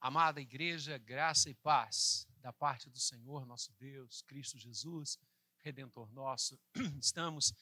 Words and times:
Amada 0.00 0.40
igreja, 0.40 0.98
graça 0.98 1.50
e 1.50 1.54
paz 1.54 2.28
da 2.40 2.52
parte 2.52 2.88
do 2.90 2.98
Senhor, 2.98 3.46
nosso 3.46 3.72
Deus, 3.74 4.22
Cristo 4.22 4.58
Jesus, 4.58 5.18
redentor 5.58 6.12
nosso. 6.12 6.60
Estamos 7.00 7.52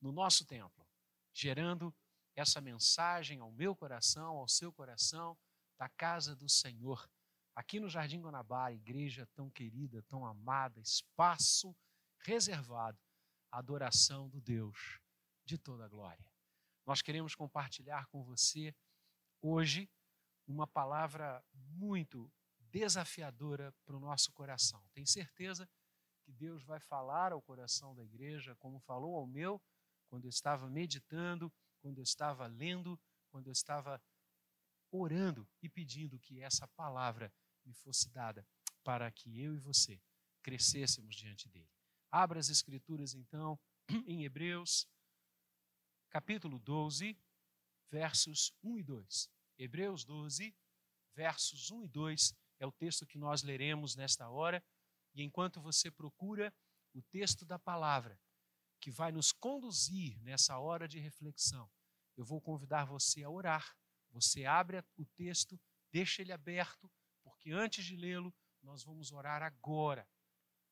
no 0.00 0.12
nosso 0.12 0.46
templo, 0.46 0.86
gerando 1.34 1.94
essa 2.34 2.60
mensagem 2.60 3.40
ao 3.40 3.50
meu 3.52 3.74
coração, 3.74 4.36
ao 4.36 4.48
seu 4.48 4.72
coração, 4.72 5.36
da 5.76 5.88
casa 5.88 6.34
do 6.34 6.48
Senhor. 6.48 7.10
Aqui 7.54 7.80
no 7.80 7.88
Jardim 7.88 8.20
Guanabara, 8.20 8.72
igreja 8.72 9.26
tão 9.34 9.50
querida, 9.50 10.02
tão 10.02 10.24
amada, 10.24 10.80
espaço 10.80 11.76
reservado 12.20 12.98
à 13.50 13.58
adoração 13.58 14.28
do 14.28 14.40
Deus 14.40 15.00
de 15.44 15.58
toda 15.58 15.84
a 15.84 15.88
glória. 15.88 16.24
Nós 16.86 17.02
queremos 17.02 17.34
compartilhar 17.34 18.06
com 18.06 18.22
você 18.22 18.74
hoje 19.42 19.90
uma 20.50 20.66
palavra 20.66 21.44
muito 21.52 22.30
desafiadora 22.58 23.72
para 23.84 23.96
o 23.96 24.00
nosso 24.00 24.32
coração. 24.32 24.82
Tenho 24.92 25.06
certeza 25.06 25.68
que 26.24 26.32
Deus 26.32 26.64
vai 26.64 26.80
falar 26.80 27.32
ao 27.32 27.40
coração 27.40 27.94
da 27.94 28.04
igreja, 28.04 28.56
como 28.56 28.80
falou 28.80 29.16
ao 29.16 29.26
meu, 29.26 29.62
quando 30.08 30.24
eu 30.24 30.28
estava 30.28 30.68
meditando, 30.68 31.52
quando 31.80 31.98
eu 31.98 32.02
estava 32.02 32.46
lendo, 32.46 33.00
quando 33.30 33.46
eu 33.46 33.52
estava 33.52 34.02
orando 34.90 35.48
e 35.62 35.68
pedindo 35.68 36.18
que 36.18 36.40
essa 36.40 36.66
palavra 36.68 37.32
me 37.64 37.72
fosse 37.72 38.10
dada 38.10 38.46
para 38.82 39.10
que 39.10 39.40
eu 39.40 39.54
e 39.54 39.58
você 39.58 40.00
crescêssemos 40.42 41.14
diante 41.14 41.48
dele. 41.48 41.70
Abra 42.10 42.40
as 42.40 42.48
escrituras 42.48 43.14
então 43.14 43.58
em 44.06 44.24
Hebreus, 44.24 44.88
capítulo 46.08 46.58
12, 46.58 47.16
versos 47.88 48.52
1 48.64 48.78
e 48.78 48.82
2. 48.82 49.39
Hebreus 49.62 50.06
12, 50.06 50.56
versos 51.14 51.70
1 51.70 51.84
e 51.84 51.88
2 51.88 52.34
é 52.60 52.66
o 52.66 52.72
texto 52.72 53.06
que 53.06 53.18
nós 53.18 53.42
leremos 53.42 53.94
nesta 53.94 54.26
hora. 54.30 54.64
E 55.12 55.22
enquanto 55.22 55.60
você 55.60 55.90
procura 55.90 56.50
o 56.94 57.02
texto 57.02 57.44
da 57.44 57.58
palavra, 57.58 58.18
que 58.80 58.90
vai 58.90 59.12
nos 59.12 59.32
conduzir 59.32 60.18
nessa 60.22 60.58
hora 60.58 60.88
de 60.88 60.98
reflexão, 60.98 61.70
eu 62.16 62.24
vou 62.24 62.40
convidar 62.40 62.86
você 62.86 63.22
a 63.22 63.28
orar. 63.28 63.76
Você 64.12 64.46
abre 64.46 64.82
o 64.96 65.04
texto, 65.04 65.60
deixa 65.92 66.22
ele 66.22 66.32
aberto, 66.32 66.90
porque 67.22 67.50
antes 67.50 67.84
de 67.84 67.96
lê-lo, 67.96 68.34
nós 68.62 68.82
vamos 68.82 69.12
orar 69.12 69.42
agora, 69.42 70.08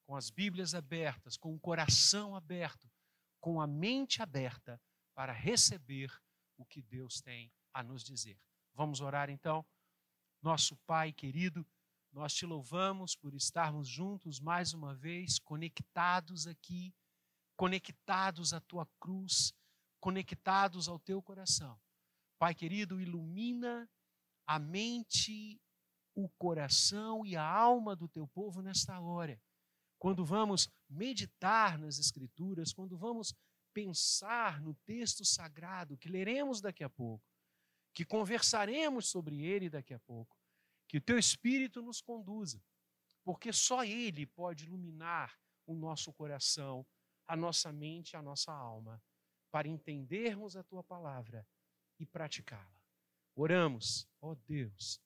com 0.07 0.17
as 0.17 0.31
Bíblias 0.31 0.75
abertas, 0.75 1.37
com 1.37 1.55
o 1.55 1.61
coração 1.61 2.35
aberto, 2.35 2.91
com 3.39 3.61
a 3.61 3.67
mente 3.67 4.23
aberta, 4.23 4.81
para 5.15 5.35
receber 5.35 6.11
o 6.57 6.65
que 6.65 6.81
Deus 6.81 7.21
tem 7.21 7.53
a 7.75 7.83
nos 7.83 8.03
dizer. 8.03 8.41
Vamos 8.79 9.01
orar 9.01 9.29
então? 9.29 9.67
Nosso 10.41 10.77
Pai 10.87 11.13
querido, 11.13 11.67
nós 12.13 12.33
te 12.33 12.47
louvamos 12.47 13.17
por 13.17 13.35
estarmos 13.35 13.89
juntos 13.89 14.39
mais 14.39 14.73
uma 14.73 14.95
vez, 14.95 15.41
conectados 15.41 16.47
aqui, 16.47 16.95
conectados 17.57 18.53
à 18.53 18.61
tua 18.61 18.87
cruz, 19.01 19.53
conectados 19.99 20.89
ao 20.89 20.97
teu 20.97 21.21
coração. 21.21 21.77
Pai 22.39 22.55
querido, 22.55 23.01
ilumina 23.01 23.91
a 24.47 24.61
mente, 24.61 25.61
o 26.15 26.29
coração 26.39 27.27
e 27.27 27.35
a 27.35 27.43
alma 27.45 27.97
do 27.97 28.07
teu 28.07 28.29
povo 28.29 28.63
nesta 28.63 29.01
hora. 29.01 29.43
Quando 29.99 30.25
vamos 30.25 30.73
meditar 30.89 31.77
nas 31.77 31.99
Escrituras, 31.99 32.73
quando 32.73 32.97
vamos 32.97 33.35
pensar 33.75 34.61
no 34.61 34.73
texto 34.87 35.25
sagrado 35.25 35.99
que 35.99 36.09
leremos 36.09 36.61
daqui 36.61 36.85
a 36.85 36.89
pouco, 36.89 37.27
que 37.95 38.05
conversaremos 38.05 39.09
sobre 39.09 39.43
ele 39.43 39.69
daqui 39.69 39.95
a 39.95 40.01
pouco, 40.01 40.37
que 40.87 40.99
o 40.99 41.01
teu 41.01 41.19
Espírito 41.19 41.83
nos 41.83 42.01
conduza, 42.01 42.63
porque 43.25 43.53
só 43.53 43.85
ele 43.85 44.27
pode 44.27 44.65
iluminar 44.65 45.39
o 45.67 45.75
nosso 45.75 46.13
coração, 46.13 46.87
a 47.27 47.37
nossa 47.37 47.71
mente, 47.73 48.17
a 48.17 48.23
nossa 48.23 48.53
alma, 48.53 49.03
para 49.51 49.69
entendermos 49.69 50.57
a 50.57 50.63
tua 50.63 50.83
palavra 50.83 51.47
e 51.99 52.07
praticá-la. 52.07 52.83
Oramos, 53.35 54.09
ó 54.21 54.35
Deus, 54.35 55.01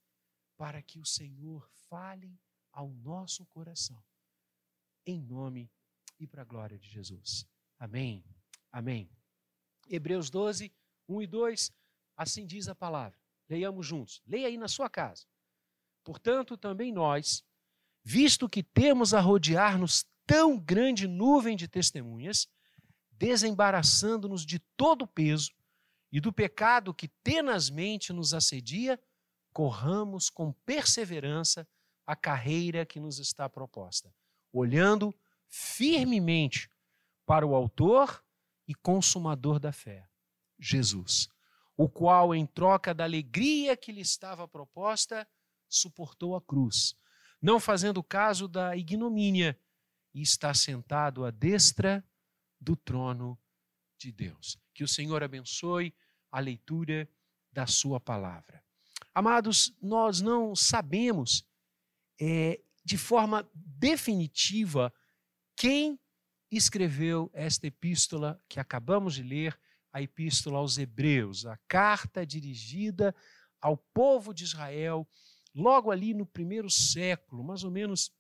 para 0.56 0.80
que 0.82 0.98
o 0.98 1.04
Senhor 1.04 1.68
fale 1.88 2.40
ao 2.72 2.88
nosso 2.88 3.44
coração, 3.46 4.02
em 5.04 5.20
nome 5.20 5.70
e 6.18 6.26
para 6.26 6.42
a 6.42 6.44
glória 6.44 6.78
de 6.78 6.88
Jesus. 6.88 7.46
Amém. 7.78 8.24
Amém. 8.70 9.10
Hebreus 9.88 10.30
12, 10.30 10.72
1 11.08 11.22
e 11.22 11.26
2 11.26 11.72
Assim 12.22 12.46
diz 12.46 12.68
a 12.68 12.74
palavra. 12.74 13.18
Leiamos 13.48 13.84
juntos. 13.84 14.22
Leia 14.24 14.46
aí 14.46 14.56
na 14.56 14.68
sua 14.68 14.88
casa. 14.88 15.26
Portanto, 16.04 16.56
também 16.56 16.92
nós, 16.92 17.44
visto 18.04 18.48
que 18.48 18.62
temos 18.62 19.12
a 19.12 19.20
rodear-nos 19.20 20.06
tão 20.24 20.56
grande 20.56 21.08
nuvem 21.08 21.56
de 21.56 21.66
testemunhas, 21.66 22.46
desembaraçando-nos 23.10 24.46
de 24.46 24.60
todo 24.76 25.02
o 25.02 25.06
peso 25.06 25.50
e 26.12 26.20
do 26.20 26.32
pecado 26.32 26.94
que 26.94 27.08
tenazmente 27.24 28.12
nos 28.12 28.32
assedia, 28.32 29.00
corramos 29.52 30.30
com 30.30 30.52
perseverança 30.64 31.66
a 32.06 32.14
carreira 32.14 32.86
que 32.86 33.00
nos 33.00 33.18
está 33.18 33.48
proposta, 33.48 34.14
olhando 34.52 35.12
firmemente 35.48 36.70
para 37.26 37.44
o 37.44 37.56
Autor 37.56 38.24
e 38.68 38.76
Consumador 38.76 39.58
da 39.58 39.72
fé, 39.72 40.08
Jesus 40.56 41.31
o 41.82 41.88
qual, 41.88 42.32
em 42.32 42.46
troca 42.46 42.94
da 42.94 43.02
alegria 43.02 43.76
que 43.76 43.90
lhe 43.90 44.02
estava 44.02 44.46
proposta, 44.46 45.26
suportou 45.68 46.36
a 46.36 46.40
cruz, 46.40 46.94
não 47.40 47.58
fazendo 47.58 48.04
caso 48.04 48.46
da 48.46 48.76
ignomínia, 48.76 49.58
e 50.14 50.22
está 50.22 50.54
sentado 50.54 51.24
à 51.24 51.30
destra 51.32 52.04
do 52.60 52.76
trono 52.76 53.36
de 53.98 54.12
Deus. 54.12 54.56
Que 54.72 54.84
o 54.84 54.88
Senhor 54.88 55.24
abençoe 55.24 55.92
a 56.30 56.38
leitura 56.38 57.10
da 57.50 57.66
Sua 57.66 57.98
palavra. 57.98 58.62
Amados, 59.12 59.76
nós 59.82 60.20
não 60.20 60.54
sabemos 60.54 61.44
é, 62.20 62.62
de 62.84 62.96
forma 62.96 63.50
definitiva 63.52 64.94
quem 65.56 65.98
escreveu 66.48 67.28
esta 67.34 67.66
epístola 67.66 68.40
que 68.48 68.60
acabamos 68.60 69.14
de 69.14 69.24
ler 69.24 69.58
a 69.92 70.00
Epístola 70.00 70.58
aos 70.58 70.78
Hebreus, 70.78 71.44
a 71.44 71.58
carta 71.68 72.24
dirigida 72.24 73.14
ao 73.60 73.76
povo 73.76 74.32
de 74.32 74.44
Israel, 74.44 75.06
logo 75.54 75.90
ali 75.90 76.14
no 76.14 76.26
primeiro 76.26 76.70
século, 76.70 77.44
mais 77.44 77.62
ou 77.62 77.70
menos 77.70 78.10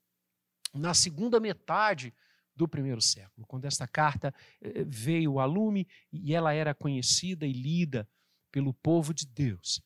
na 0.74 0.94
segunda 0.94 1.40
metade 1.40 2.14
do 2.54 2.68
primeiro 2.68 3.00
século, 3.00 3.46
quando 3.46 3.64
esta 3.64 3.88
carta 3.88 4.34
eh, 4.60 4.84
veio 4.86 5.38
a 5.38 5.44
lume 5.44 5.88
e 6.12 6.34
ela 6.34 6.52
era 6.52 6.74
conhecida 6.74 7.46
e 7.46 7.52
lida 7.52 8.08
pelo 8.50 8.74
povo 8.74 9.14
de 9.14 9.26
Deus. 9.26 9.82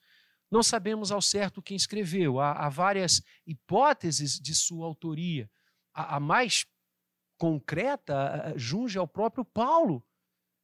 Não 0.50 0.62
sabemos 0.62 1.10
ao 1.10 1.22
certo 1.22 1.62
quem 1.62 1.76
escreveu, 1.76 2.40
há, 2.40 2.52
há 2.52 2.68
várias 2.68 3.22
hipóteses 3.46 4.38
de 4.38 4.54
sua 4.54 4.86
autoria. 4.86 5.50
A, 5.94 6.16
a 6.16 6.20
mais 6.20 6.66
concreta 7.38 8.52
junge 8.56 8.98
ao 8.98 9.06
próprio 9.06 9.44
Paulo, 9.44 10.05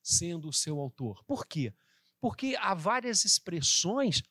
sendo 0.02 0.48
o 0.48 0.52
seu 0.52 0.78
autor. 0.78 1.24
Por 1.24 1.46
quê? 1.46 1.72
Porque 2.20 2.56
há 2.58 2.74
várias 2.74 3.24
expressões, 3.24 4.22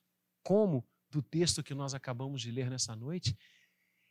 como 0.43 0.87
do 1.09 1.21
texto 1.21 1.63
que 1.63 1.73
nós 1.73 1.93
acabamos 1.93 2.41
de 2.41 2.51
ler 2.51 2.69
nessa 2.69 2.95
noite, 2.95 3.37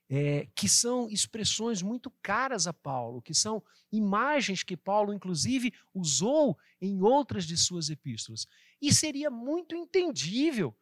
é, 0.09 0.47
que 0.57 0.69
são 0.69 1.09
expressões 1.09 1.83
muito 1.83 2.11
caras 2.21 2.67
a 2.67 2.73
Paulo, 2.73 3.23
que 3.23 3.33
são 3.33 3.63
imagens 3.93 4.65
que 4.65 4.77
Paulo, 4.77 5.15
inclusive, 5.15 5.73
usou 5.95 6.59
em 6.81 7.01
outras 7.01 7.47
de 7.47 7.57
suas 7.57 7.89
epístolas. 7.89 8.47
E 8.83 8.93
seria 8.93 9.31
muito 9.31 9.75
entendível 9.75 10.77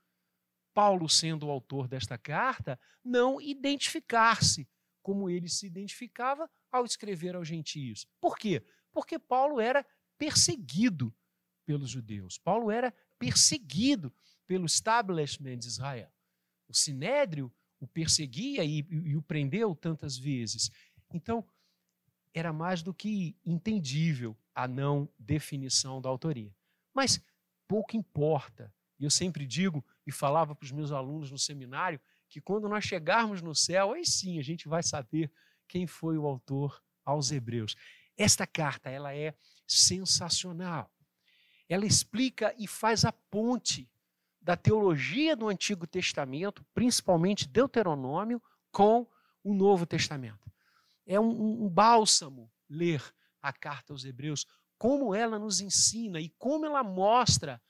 Paulo, 0.72 1.08
sendo 1.08 1.46
o 1.46 1.50
autor 1.50 1.88
desta 1.88 2.16
carta, 2.16 2.78
não 3.04 3.40
identificar-se 3.40 4.68
como 5.02 5.28
ele 5.28 5.48
se 5.48 5.66
identificava 5.66 6.48
ao 6.70 6.84
escrever 6.84 7.34
aos 7.34 7.48
gentios. 7.48 8.06
Por 8.20 8.38
quê? 8.38 8.64
Porque 8.92 9.18
Paulo 9.18 9.60
era 9.60 9.84
perseguido 10.18 11.14
pelos 11.64 11.90
judeus. 11.90 12.38
Paulo 12.38 12.70
era 12.70 12.92
perseguido 13.18 14.12
pelo 14.46 14.66
establishment 14.66 15.58
de 15.58 15.68
Israel. 15.68 16.10
O 16.68 16.74
sinédrio 16.74 17.52
o 17.80 17.86
perseguia 17.86 18.64
e, 18.64 18.84
e, 18.90 19.16
o 19.16 19.22
prendeu 19.22 19.74
tantas 19.74 20.16
vezes. 20.16 20.70
Então, 21.12 21.44
era 22.34 22.52
mais 22.52 22.82
do 22.82 22.92
que 22.92 23.36
entendível 23.44 24.36
a 24.54 24.66
não 24.66 25.08
definição 25.18 26.00
da 26.00 26.08
autoria. 26.08 26.54
Mas 26.92 27.20
pouco 27.66 27.96
importa. 27.96 28.72
E 28.98 29.04
eu 29.04 29.10
sempre 29.10 29.46
digo 29.46 29.84
e 30.06 30.10
falava 30.10 30.54
para 30.54 30.64
os 30.64 30.72
meus 30.72 30.90
alunos 30.90 31.30
no 31.30 31.38
seminário 31.38 32.00
que 32.28 32.40
quando 32.40 32.68
nós 32.68 32.84
chegarmos 32.84 33.40
no 33.40 33.54
céu, 33.54 33.92
aí 33.92 34.04
sim 34.04 34.38
a 34.38 34.42
gente 34.42 34.68
vai 34.68 34.82
saber 34.82 35.30
quem 35.66 35.86
foi 35.86 36.18
o 36.18 36.26
autor 36.26 36.82
aos 37.04 37.30
Hebreus. 37.30 37.76
Esta 38.16 38.46
carta, 38.46 38.90
ela 38.90 39.14
é 39.14 39.34
sensacional. 39.68 40.90
Ela 41.68 41.86
explica 41.86 42.54
e 42.58 42.66
faz 42.66 43.04
a 43.04 43.12
ponte 43.12 43.88
da 44.40 44.56
teologia 44.56 45.36
do 45.36 45.48
Antigo 45.48 45.86
Testamento, 45.86 46.64
principalmente 46.72 47.46
Deuteronômio, 47.46 48.42
com 48.72 49.06
o 49.44 49.54
Novo 49.54 49.84
Testamento. 49.84 50.50
É 51.06 51.20
um, 51.20 51.64
um 51.64 51.68
bálsamo 51.68 52.50
ler 52.68 53.02
a 53.42 53.52
carta 53.52 53.92
aos 53.92 54.04
Hebreus, 54.04 54.46
como 54.78 55.14
ela 55.14 55.38
nos 55.38 55.60
ensina 55.60 56.20
e 56.20 56.30
como 56.38 56.64
ela 56.64 56.82
mostra 56.82 57.60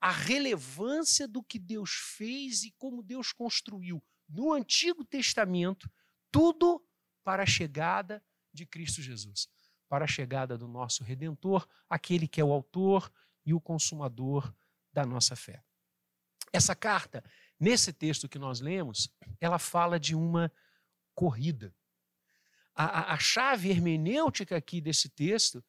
a 0.00 0.10
relevância 0.10 1.26
do 1.28 1.42
que 1.42 1.58
Deus 1.58 1.90
fez 2.16 2.62
e 2.62 2.70
como 2.78 3.02
Deus 3.02 3.32
construiu 3.32 4.02
no 4.28 4.52
Antigo 4.52 5.04
Testamento 5.04 5.90
tudo 6.30 6.82
para 7.24 7.42
a 7.42 7.46
chegada 7.46 8.24
de 8.52 8.64
Cristo 8.64 9.02
Jesus, 9.02 9.48
para 9.90 10.04
a 10.04 10.08
chegada 10.08 10.56
do 10.56 10.68
nosso 10.68 11.02
Redentor, 11.02 11.68
aquele 11.88 12.28
que 12.28 12.40
é 12.40 12.44
o 12.44 12.52
autor 12.52 13.12
e 13.44 13.52
o 13.52 13.60
consumador 13.60 14.54
da 14.92 15.04
nossa 15.04 15.34
fé. 15.34 15.64
Essa 16.52 16.76
carta, 16.76 17.24
nesse 17.58 17.92
texto 17.92 18.28
que 18.28 18.38
nós 18.38 18.60
lemos, 18.60 19.12
ela 19.40 19.58
fala 19.58 19.98
de 19.98 20.14
uma 20.14 20.50
corrida. 21.12 21.74
A, 22.72 22.84
a, 22.84 23.14
a 23.14 23.18
chave 23.18 23.68
hermenêutica 23.68 24.56
aqui 24.56 24.80
desse 24.80 25.08
texto 25.08 25.62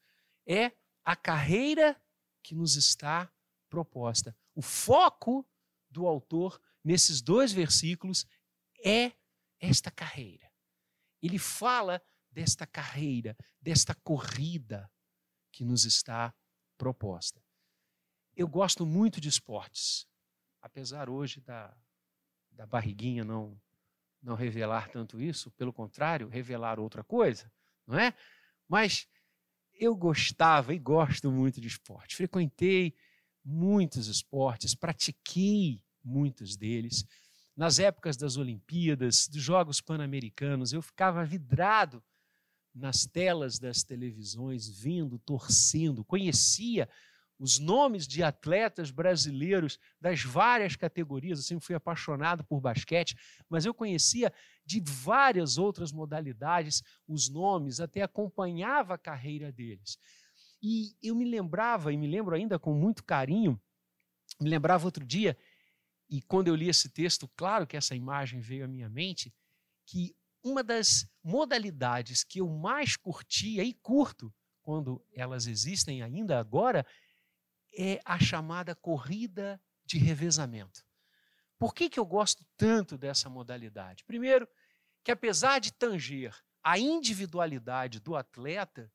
é 0.45 0.71
a 1.03 1.15
carreira 1.15 1.99
que 2.43 2.53
nos 2.53 2.75
está 2.75 3.27
proposta. 3.71 4.37
O 4.53 4.61
foco 4.61 5.43
do 5.89 6.05
autor 6.05 6.61
nesses 6.83 7.23
dois 7.23 7.51
versículos 7.51 8.27
é 8.85 9.13
esta 9.59 9.89
carreira. 9.89 10.47
Ele 11.23 11.39
fala 11.39 11.99
desta 12.31 12.65
carreira, 12.65 13.35
desta 13.61 13.93
corrida 13.95 14.89
que 15.51 15.65
nos 15.65 15.85
está 15.85 16.33
proposta. 16.77 17.41
Eu 18.35 18.47
gosto 18.47 18.85
muito 18.85 19.19
de 19.19 19.27
esportes, 19.27 20.07
apesar 20.61 21.09
hoje 21.09 21.41
da, 21.41 21.75
da 22.51 22.65
barriguinha 22.65 23.23
não, 23.23 23.59
não 24.21 24.35
revelar 24.35 24.89
tanto 24.89 25.21
isso, 25.21 25.51
pelo 25.51 25.73
contrário, 25.73 26.29
revelar 26.29 26.79
outra 26.79 27.03
coisa, 27.03 27.51
não 27.85 27.99
é? 27.99 28.13
Mas 28.67 29.07
eu 29.73 29.95
gostava 29.95 30.73
e 30.73 30.79
gosto 30.79 31.31
muito 31.31 31.59
de 31.59 31.67
esporte. 31.67 32.15
Frequentei 32.15 32.95
muitos 33.43 34.07
esportes, 34.07 34.75
pratiquei 34.75 35.81
muitos 36.03 36.55
deles. 36.55 37.05
Nas 37.55 37.79
épocas 37.79 38.15
das 38.15 38.37
Olimpíadas, 38.37 39.27
dos 39.27 39.41
Jogos 39.41 39.81
Pan-Americanos, 39.81 40.71
eu 40.71 40.81
ficava 40.81 41.25
vidrado 41.25 42.03
nas 42.73 43.05
telas 43.05 43.59
das 43.59 43.83
televisões, 43.83 44.67
vendo, 44.67 45.19
torcendo, 45.19 46.03
conhecia 46.03 46.87
os 47.41 47.57
nomes 47.57 48.07
de 48.07 48.21
atletas 48.21 48.91
brasileiros 48.91 49.79
das 49.99 50.23
várias 50.23 50.75
categorias. 50.75 51.39
Eu 51.39 51.43
sempre 51.43 51.65
fui 51.65 51.75
apaixonado 51.75 52.43
por 52.43 52.61
basquete, 52.61 53.15
mas 53.49 53.65
eu 53.65 53.73
conhecia 53.73 54.31
de 54.63 54.79
várias 54.79 55.57
outras 55.57 55.91
modalidades 55.91 56.83
os 57.07 57.27
nomes, 57.29 57.79
até 57.79 58.03
acompanhava 58.03 58.93
a 58.93 58.97
carreira 58.97 59.51
deles. 59.51 59.97
E 60.61 60.95
eu 61.01 61.15
me 61.15 61.25
lembrava, 61.25 61.91
e 61.91 61.97
me 61.97 62.07
lembro 62.07 62.35
ainda 62.35 62.59
com 62.59 62.75
muito 62.75 63.03
carinho, 63.03 63.59
me 64.39 64.47
lembrava 64.49 64.85
outro 64.85 65.03
dia, 65.03 65.35
e 66.07 66.21
quando 66.21 66.47
eu 66.47 66.55
li 66.55 66.69
esse 66.69 66.89
texto, 66.89 67.27
claro 67.35 67.65
que 67.65 67.75
essa 67.75 67.95
imagem 67.95 68.39
veio 68.39 68.65
à 68.65 68.67
minha 68.67 68.87
mente, 68.87 69.33
que 69.87 70.15
uma 70.43 70.63
das 70.63 71.05
modalidades 71.23 72.23
que 72.23 72.39
eu 72.39 72.47
mais 72.47 72.95
curtia 72.95 73.63
e 73.63 73.73
curto, 73.73 74.33
quando 74.61 75.03
elas 75.13 75.47
existem 75.47 76.01
ainda 76.01 76.39
agora, 76.39 76.85
é 77.77 77.99
a 78.05 78.19
chamada 78.19 78.75
corrida 78.75 79.61
de 79.85 79.97
revezamento. 79.97 80.83
Por 81.57 81.73
que, 81.73 81.89
que 81.89 81.99
eu 81.99 82.05
gosto 82.05 82.45
tanto 82.57 82.97
dessa 82.97 83.29
modalidade? 83.29 84.03
Primeiro, 84.05 84.47
que 85.03 85.11
apesar 85.11 85.59
de 85.59 85.71
tanger 85.71 86.35
a 86.63 86.77
individualidade 86.77 87.99
do 87.99 88.15
atleta, 88.15 88.91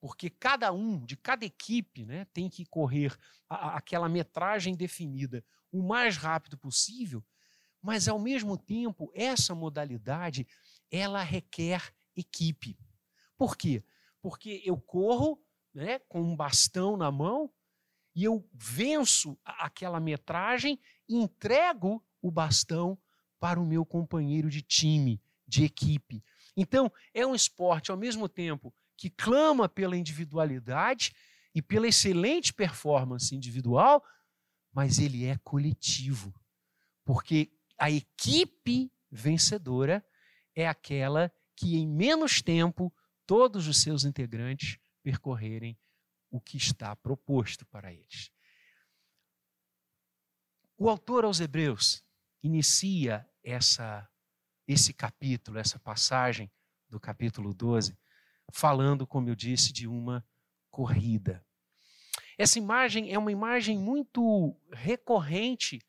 porque 0.00 0.30
cada 0.30 0.72
um, 0.72 1.04
de 1.04 1.16
cada 1.16 1.44
equipe, 1.44 2.06
né, 2.06 2.24
tem 2.32 2.48
que 2.48 2.64
correr 2.64 3.16
a, 3.48 3.76
aquela 3.76 4.08
metragem 4.08 4.74
definida 4.74 5.44
o 5.70 5.82
mais 5.82 6.16
rápido 6.16 6.58
possível, 6.58 7.24
mas 7.82 8.08
ao 8.08 8.18
mesmo 8.18 8.58
tempo, 8.58 9.10
essa 9.14 9.54
modalidade, 9.54 10.46
ela 10.90 11.22
requer 11.22 11.94
equipe. 12.16 12.78
Por 13.36 13.56
quê? 13.56 13.84
Porque 14.20 14.62
eu 14.64 14.76
corro 14.76 15.42
né, 15.72 15.98
com 16.00 16.20
um 16.20 16.36
bastão 16.36 16.96
na 16.96 17.10
mão 17.10 17.50
e 18.14 18.24
eu 18.24 18.46
venço 18.52 19.38
aquela 19.44 20.00
metragem 20.00 20.78
e 21.08 21.16
entrego 21.16 22.04
o 22.20 22.30
bastão 22.30 22.98
para 23.38 23.58
o 23.58 23.66
meu 23.66 23.84
companheiro 23.86 24.50
de 24.50 24.62
time, 24.62 25.22
de 25.46 25.64
equipe. 25.64 26.22
Então, 26.56 26.92
é 27.14 27.26
um 27.26 27.34
esporte, 27.34 27.90
ao 27.90 27.96
mesmo 27.96 28.28
tempo, 28.28 28.74
que 28.96 29.08
clama 29.08 29.68
pela 29.68 29.96
individualidade 29.96 31.14
e 31.54 31.62
pela 31.62 31.88
excelente 31.88 32.52
performance 32.52 33.34
individual, 33.34 34.04
mas 34.72 34.98
ele 34.98 35.24
é 35.24 35.38
coletivo. 35.38 36.34
Porque 37.04 37.50
a 37.78 37.90
equipe 37.90 38.92
vencedora 39.10 40.04
é 40.54 40.66
aquela 40.66 41.32
que, 41.56 41.76
em 41.76 41.86
menos 41.86 42.40
tempo, 42.42 42.92
todos 43.26 43.68
os 43.68 43.80
seus 43.82 44.04
integrantes 44.04 44.78
percorrerem 45.02 45.78
o 46.30 46.40
que 46.40 46.56
está 46.56 46.94
proposto 46.96 47.66
para 47.66 47.92
eles. 47.92 48.30
O 50.76 50.88
autor 50.88 51.24
aos 51.24 51.40
Hebreus 51.40 52.02
inicia 52.42 53.28
essa, 53.42 54.08
esse 54.66 54.92
capítulo, 54.92 55.58
essa 55.58 55.78
passagem 55.78 56.50
do 56.88 56.98
capítulo 56.98 57.52
12, 57.52 57.96
falando, 58.52 59.06
como 59.06 59.28
eu 59.28 59.34
disse, 59.34 59.72
de 59.72 59.86
uma 59.86 60.26
corrida. 60.70 61.44
Essa 62.38 62.58
imagem 62.58 63.12
é 63.12 63.18
uma 63.18 63.30
imagem 63.30 63.78
muito 63.78 64.56
recorrente 64.72 65.84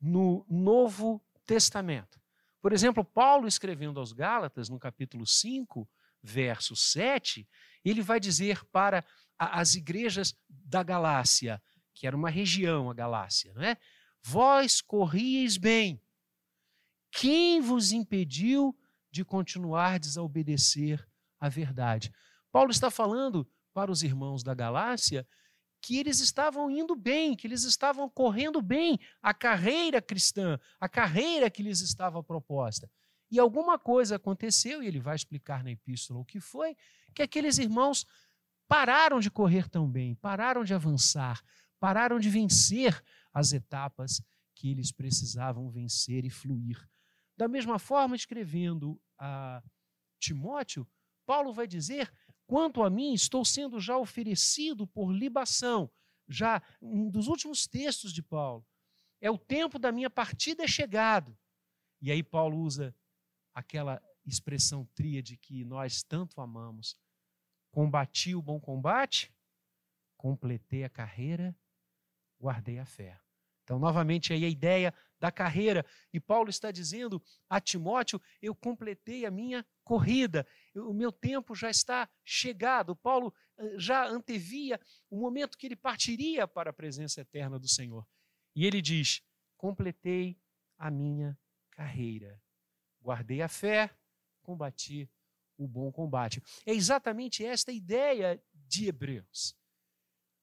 no 0.00 0.44
Novo 0.48 1.24
Testamento. 1.46 2.20
Por 2.66 2.72
exemplo, 2.72 3.04
Paulo 3.04 3.46
escrevendo 3.46 4.00
aos 4.00 4.12
Gálatas, 4.12 4.68
no 4.68 4.76
capítulo 4.76 5.24
5, 5.24 5.88
verso 6.20 6.74
7, 6.74 7.48
ele 7.84 8.02
vai 8.02 8.18
dizer 8.18 8.64
para 8.72 9.04
as 9.38 9.76
igrejas 9.76 10.36
da 10.48 10.82
Galácia, 10.82 11.62
que 11.94 12.08
era 12.08 12.16
uma 12.16 12.28
região, 12.28 12.90
a 12.90 12.92
Galácia, 12.92 13.54
não 13.54 13.62
é? 13.62 13.76
Vós 14.20 14.80
corrieis 14.80 15.56
bem. 15.56 16.02
Quem 17.12 17.60
vos 17.60 17.92
impediu 17.92 18.76
de 19.12 19.24
continuar 19.24 19.92
a 19.92 19.98
desobedecer 19.98 21.08
a 21.38 21.48
verdade? 21.48 22.12
Paulo 22.50 22.72
está 22.72 22.90
falando 22.90 23.48
para 23.72 23.92
os 23.92 24.02
irmãos 24.02 24.42
da 24.42 24.54
Galácia 24.54 25.24
que 25.80 25.98
eles 25.98 26.20
estavam 26.20 26.70
indo 26.70 26.94
bem, 26.96 27.36
que 27.36 27.46
eles 27.46 27.62
estavam 27.64 28.08
correndo 28.08 28.60
bem 28.60 28.98
a 29.22 29.32
carreira 29.32 30.02
cristã, 30.02 30.58
a 30.80 30.88
carreira 30.88 31.50
que 31.50 31.62
lhes 31.62 31.80
estava 31.80 32.22
proposta. 32.22 32.90
E 33.30 33.38
alguma 33.38 33.78
coisa 33.78 34.16
aconteceu, 34.16 34.82
e 34.82 34.86
ele 34.86 35.00
vai 35.00 35.16
explicar 35.16 35.62
na 35.62 35.70
epístola 35.70 36.20
o 36.20 36.24
que 36.24 36.40
foi, 36.40 36.76
que 37.14 37.22
aqueles 37.22 37.58
irmãos 37.58 38.06
pararam 38.68 39.20
de 39.20 39.30
correr 39.30 39.68
tão 39.68 39.88
bem, 39.88 40.14
pararam 40.14 40.64
de 40.64 40.74
avançar, 40.74 41.42
pararam 41.78 42.18
de 42.18 42.28
vencer 42.28 43.00
as 43.32 43.52
etapas 43.52 44.22
que 44.54 44.70
eles 44.70 44.90
precisavam 44.90 45.70
vencer 45.70 46.24
e 46.24 46.30
fluir. 46.30 46.88
Da 47.36 47.46
mesma 47.46 47.78
forma, 47.78 48.16
escrevendo 48.16 49.00
a 49.18 49.62
Timóteo, 50.18 50.88
Paulo 51.26 51.52
vai 51.52 51.66
dizer: 51.66 52.10
quanto 52.46 52.82
a 52.82 52.90
mim, 52.90 53.12
estou 53.12 53.44
sendo 53.44 53.80
já 53.80 53.96
oferecido 53.96 54.86
por 54.86 55.12
libação. 55.12 55.90
Já 56.28 56.62
um 56.80 57.10
dos 57.10 57.28
últimos 57.28 57.66
textos 57.66 58.12
de 58.12 58.22
Paulo. 58.22 58.66
É 59.20 59.30
o 59.30 59.38
tempo 59.38 59.78
da 59.78 59.92
minha 59.92 60.10
partida 60.10 60.64
é 60.64 60.68
chegado. 60.68 61.36
E 62.00 62.10
aí 62.10 62.22
Paulo 62.22 62.58
usa 62.58 62.94
aquela 63.54 64.02
expressão 64.24 64.84
tríade 64.94 65.36
que 65.36 65.64
nós 65.64 66.02
tanto 66.02 66.40
amamos, 66.40 66.96
Combati 67.76 68.34
o 68.34 68.40
bom 68.40 68.58
combate, 68.58 69.30
completei 70.16 70.82
a 70.82 70.88
carreira, 70.88 71.54
guardei 72.40 72.78
a 72.78 72.86
fé. 72.86 73.20
Então, 73.66 73.80
novamente, 73.80 74.32
aí 74.32 74.44
a 74.44 74.48
ideia 74.48 74.94
da 75.18 75.32
carreira. 75.32 75.84
E 76.12 76.20
Paulo 76.20 76.48
está 76.48 76.70
dizendo 76.70 77.20
a 77.50 77.60
Timóteo: 77.60 78.22
eu 78.40 78.54
completei 78.54 79.26
a 79.26 79.30
minha 79.30 79.66
corrida, 79.82 80.46
o 80.72 80.94
meu 80.94 81.10
tempo 81.10 81.52
já 81.52 81.68
está 81.68 82.08
chegado. 82.24 82.94
Paulo 82.94 83.34
eh, 83.58 83.74
já 83.76 84.06
antevia 84.06 84.80
o 85.10 85.18
momento 85.18 85.58
que 85.58 85.66
ele 85.66 85.74
partiria 85.74 86.46
para 86.46 86.70
a 86.70 86.72
presença 86.72 87.22
eterna 87.22 87.58
do 87.58 87.66
Senhor. 87.66 88.06
E 88.54 88.64
ele 88.64 88.80
diz: 88.80 89.20
completei 89.56 90.40
a 90.78 90.88
minha 90.88 91.36
carreira, 91.72 92.40
guardei 93.02 93.42
a 93.42 93.48
fé, 93.48 93.90
combati 94.44 95.10
o 95.58 95.66
bom 95.66 95.90
combate. 95.90 96.40
É 96.64 96.72
exatamente 96.72 97.44
esta 97.44 97.72
ideia 97.72 98.40
de 98.52 98.86
Hebreus. 98.86 99.56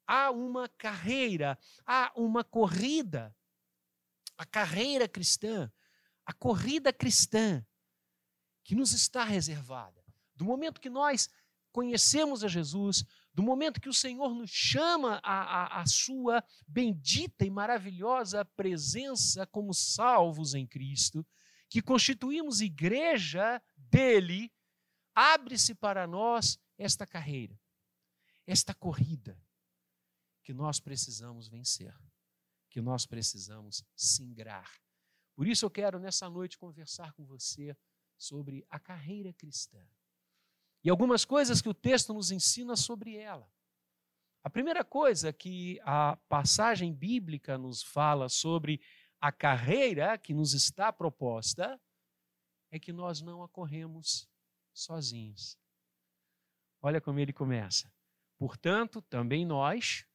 Há 0.05 0.31
uma 0.31 0.67
carreira, 0.69 1.57
há 1.85 2.11
uma 2.15 2.43
corrida 2.43 3.35
a 4.37 4.45
carreira 4.45 5.07
cristã, 5.07 5.71
a 6.25 6.33
corrida 6.33 6.91
cristã 6.91 7.65
que 8.63 8.75
nos 8.75 8.93
está 8.93 9.23
reservada. 9.23 10.03
Do 10.35 10.45
momento 10.45 10.81
que 10.81 10.89
nós 10.89 11.29
conhecemos 11.71 12.43
a 12.43 12.47
Jesus, 12.47 13.03
do 13.33 13.43
momento 13.43 13.81
que 13.81 13.89
o 13.89 13.93
Senhor 13.93 14.33
nos 14.33 14.49
chama 14.49 15.19
à, 15.23 15.83
sua 15.85 16.43
bendita 16.67 17.45
e 17.45 17.49
maravilhosa 17.49 18.45
presença 18.45 19.45
como 19.47 19.73
salvos 19.73 20.53
em 20.53 20.67
Cristo, 20.67 21.25
que 21.69 21.81
constituímos 21.81 22.61
igreja 22.61 23.61
dele, 23.75 24.51
abre-se 25.15 25.73
para 25.73 26.05
nós 26.05 26.59
esta 26.77 27.07
carreira, 27.07 27.59
esta 28.45 28.73
corrida 28.73 29.42
que 30.43 30.53
nós 30.53 30.79
precisamos 30.79 31.47
vencer, 31.47 31.95
que 32.69 32.81
nós 32.81 33.05
precisamos 33.05 33.83
singrar. 33.95 34.69
Por 35.35 35.47
isso 35.47 35.65
eu 35.65 35.71
quero 35.71 35.99
nessa 35.99 36.29
noite 36.29 36.57
conversar 36.57 37.13
com 37.13 37.25
você 37.25 37.75
sobre 38.17 38.65
a 38.69 38.79
carreira 38.79 39.33
cristã 39.33 39.83
e 40.83 40.89
algumas 40.89 41.23
coisas 41.23 41.61
que 41.61 41.69
o 41.69 41.73
texto 41.73 42.13
nos 42.13 42.29
ensina 42.29 42.75
sobre 42.75 43.15
ela. 43.15 43.49
A 44.43 44.49
primeira 44.49 44.83
coisa 44.83 45.31
que 45.31 45.79
a 45.83 46.17
passagem 46.27 46.93
bíblica 46.93 47.57
nos 47.57 47.81
fala 47.81 48.27
sobre 48.27 48.81
a 49.19 49.31
carreira 49.31 50.17
que 50.17 50.33
nos 50.33 50.53
está 50.53 50.91
proposta 50.91 51.81
é 52.69 52.77
que 52.77 52.91
nós 52.91 53.21
não 53.21 53.41
a 53.41 53.47
corremos 53.47 54.27
sozinhos. 54.73 55.57
Olha 56.81 56.99
como 56.99 57.19
ele 57.19 57.31
começa. 57.31 57.89
Portanto, 58.37 59.01
também 59.03 59.45
nós, 59.45 60.05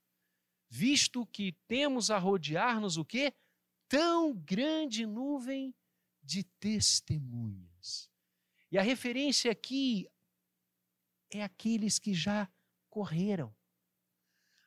visto 0.68 1.26
que 1.26 1.52
temos 1.66 2.10
a 2.10 2.18
rodear-nos 2.18 2.96
o 2.96 3.04
quê? 3.04 3.34
Tão 3.88 4.34
grande 4.34 5.06
nuvem 5.06 5.74
de 6.22 6.44
testemunhas. 6.44 8.10
E 8.70 8.78
a 8.78 8.82
referência 8.82 9.50
aqui 9.50 10.06
é 11.30 11.42
aqueles 11.42 11.98
que 11.98 12.12
já 12.12 12.50
correram. 12.90 13.54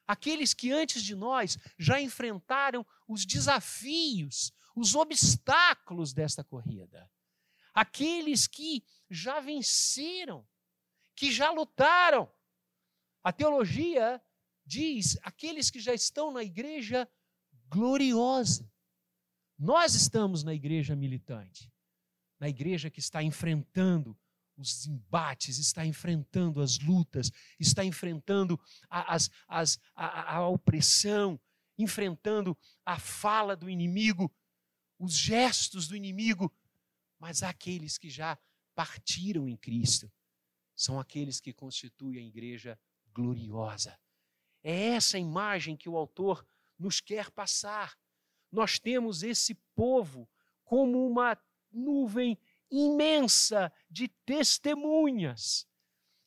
Aqueles 0.07 0.53
que 0.53 0.71
antes 0.71 1.03
de 1.03 1.15
nós 1.15 1.57
já 1.77 2.01
enfrentaram 2.01 2.85
os 3.07 3.25
desafios, 3.25 4.51
os 4.75 4.95
obstáculos 4.95 6.13
desta 6.13 6.43
corrida. 6.43 7.09
Aqueles 7.73 8.47
que 8.47 8.83
já 9.09 9.39
venceram, 9.39 10.47
que 11.15 11.31
já 11.31 11.51
lutaram. 11.51 12.31
A 13.23 13.31
teologia 13.31 14.21
diz 14.65 15.17
aqueles 15.23 15.69
que 15.69 15.79
já 15.79 15.93
estão 15.93 16.31
na 16.31 16.43
igreja 16.43 17.07
gloriosa. 17.69 18.69
Nós 19.57 19.93
estamos 19.95 20.43
na 20.43 20.53
igreja 20.53 20.95
militante, 20.95 21.71
na 22.39 22.49
igreja 22.49 22.89
que 22.89 22.99
está 22.99 23.21
enfrentando 23.21 24.17
os 24.57 24.85
embates, 24.85 25.57
está 25.57 25.85
enfrentando 25.85 26.61
as 26.61 26.79
lutas, 26.79 27.31
está 27.59 27.83
enfrentando 27.83 28.59
a, 28.89 29.13
as, 29.15 29.29
as, 29.47 29.79
a, 29.95 30.35
a 30.37 30.47
opressão, 30.47 31.39
enfrentando 31.77 32.57
a 32.85 32.99
fala 32.99 33.55
do 33.55 33.69
inimigo, 33.69 34.33
os 34.99 35.13
gestos 35.13 35.87
do 35.87 35.95
inimigo, 35.95 36.53
mas 37.19 37.43
aqueles 37.43 37.97
que 37.97 38.09
já 38.09 38.37
partiram 38.75 39.47
em 39.47 39.57
Cristo 39.57 40.11
são 40.75 40.99
aqueles 40.99 41.39
que 41.39 41.53
constituem 41.53 42.17
a 42.17 42.27
igreja 42.27 42.79
gloriosa. 43.13 43.99
É 44.63 44.89
essa 44.89 45.17
imagem 45.17 45.75
que 45.75 45.89
o 45.89 45.97
autor 45.97 46.45
nos 46.77 46.99
quer 46.99 47.31
passar. 47.31 47.97
Nós 48.51 48.79
temos 48.79 49.23
esse 49.23 49.55
povo 49.75 50.29
como 50.63 51.07
uma 51.07 51.37
nuvem 51.71 52.37
imensa 52.69 53.71
de 53.89 54.07
testemunhas. 54.07 55.67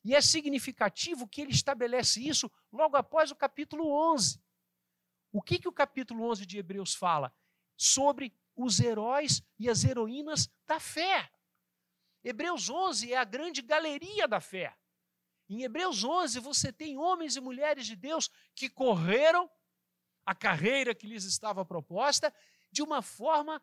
E 0.03 0.13
é 0.13 0.21
significativo 0.21 1.27
que 1.27 1.41
ele 1.41 1.51
estabelece 1.51 2.25
isso 2.25 2.51
logo 2.71 2.95
após 2.95 3.31
o 3.31 3.35
capítulo 3.35 3.89
11. 4.13 4.39
O 5.31 5.41
que, 5.41 5.59
que 5.59 5.67
o 5.67 5.73
capítulo 5.73 6.29
11 6.29 6.45
de 6.45 6.59
Hebreus 6.59 6.93
fala? 6.93 7.33
Sobre 7.75 8.33
os 8.55 8.79
heróis 8.79 9.43
e 9.59 9.69
as 9.69 9.83
heroínas 9.83 10.49
da 10.65 10.79
fé. 10.79 11.31
Hebreus 12.23 12.69
11 12.69 13.13
é 13.13 13.17
a 13.17 13.23
grande 13.23 13.61
galeria 13.61 14.27
da 14.27 14.39
fé. 14.39 14.75
Em 15.47 15.63
Hebreus 15.63 16.03
11 16.03 16.39
você 16.39 16.71
tem 16.71 16.97
homens 16.97 17.35
e 17.35 17.41
mulheres 17.41 17.85
de 17.85 17.95
Deus 17.95 18.29
que 18.53 18.69
correram 18.69 19.49
a 20.25 20.33
carreira 20.33 20.95
que 20.95 21.07
lhes 21.07 21.23
estava 21.23 21.63
proposta 21.63 22.33
de 22.71 22.81
uma 22.81 23.01
forma 23.01 23.61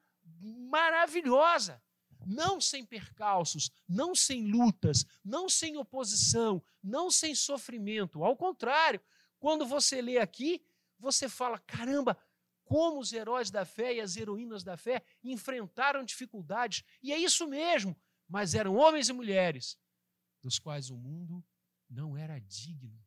maravilhosa 0.70 1.82
não 2.26 2.60
sem 2.60 2.84
percalços, 2.84 3.70
não 3.88 4.14
sem 4.14 4.46
lutas, 4.46 5.04
não 5.24 5.48
sem 5.48 5.76
oposição, 5.76 6.62
não 6.82 7.10
sem 7.10 7.34
sofrimento. 7.34 8.24
Ao 8.24 8.36
contrário, 8.36 9.00
quando 9.38 9.66
você 9.66 10.00
lê 10.00 10.18
aqui, 10.18 10.64
você 10.98 11.28
fala: 11.28 11.58
caramba, 11.58 12.16
como 12.64 13.00
os 13.00 13.12
heróis 13.12 13.50
da 13.50 13.64
fé 13.64 13.94
e 13.94 14.00
as 14.00 14.16
heroínas 14.16 14.62
da 14.62 14.76
fé 14.76 15.02
enfrentaram 15.22 16.04
dificuldades. 16.04 16.84
E 17.02 17.12
é 17.12 17.18
isso 17.18 17.46
mesmo, 17.46 17.96
mas 18.28 18.54
eram 18.54 18.76
homens 18.76 19.08
e 19.08 19.12
mulheres 19.12 19.78
dos 20.40 20.58
quais 20.58 20.90
o 20.90 20.96
mundo 20.96 21.44
não 21.92 22.16
era 22.16 22.38
digno. 22.40 22.98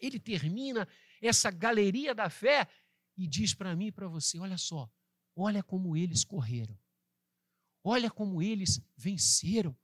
Ele 0.00 0.18
termina 0.20 0.88
essa 1.20 1.50
galeria 1.50 2.14
da 2.14 2.30
fé 2.30 2.68
e 3.16 3.26
diz 3.26 3.52
para 3.52 3.74
mim 3.74 3.86
e 3.86 3.92
para 3.92 4.06
você: 4.08 4.38
olha 4.38 4.56
só, 4.56 4.90
olha 5.34 5.62
como 5.62 5.96
eles 5.96 6.24
correram. 6.24 6.78
Olha 7.82 8.10
como 8.10 8.42
eles 8.42 8.80
venceram. 8.96 9.76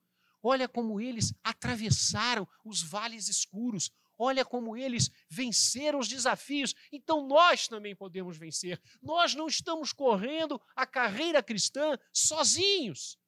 Olha 0.42 0.68
como 0.68 1.00
eles 1.00 1.32
atravessaram 1.42 2.46
os 2.64 2.82
vales 2.82 3.28
escuros. 3.28 3.90
Olha 4.16 4.44
como 4.44 4.76
eles 4.76 5.10
venceram 5.28 5.98
os 5.98 6.06
desafios. 6.06 6.74
Então 6.92 7.26
nós 7.26 7.66
também 7.66 7.96
podemos 7.96 8.36
vencer. 8.36 8.80
Nós 9.02 9.34
não 9.34 9.46
estamos 9.46 9.92
correndo 9.92 10.60
a 10.76 10.86
carreira 10.86 11.42
cristã 11.42 11.98
sozinhos. 12.12 13.18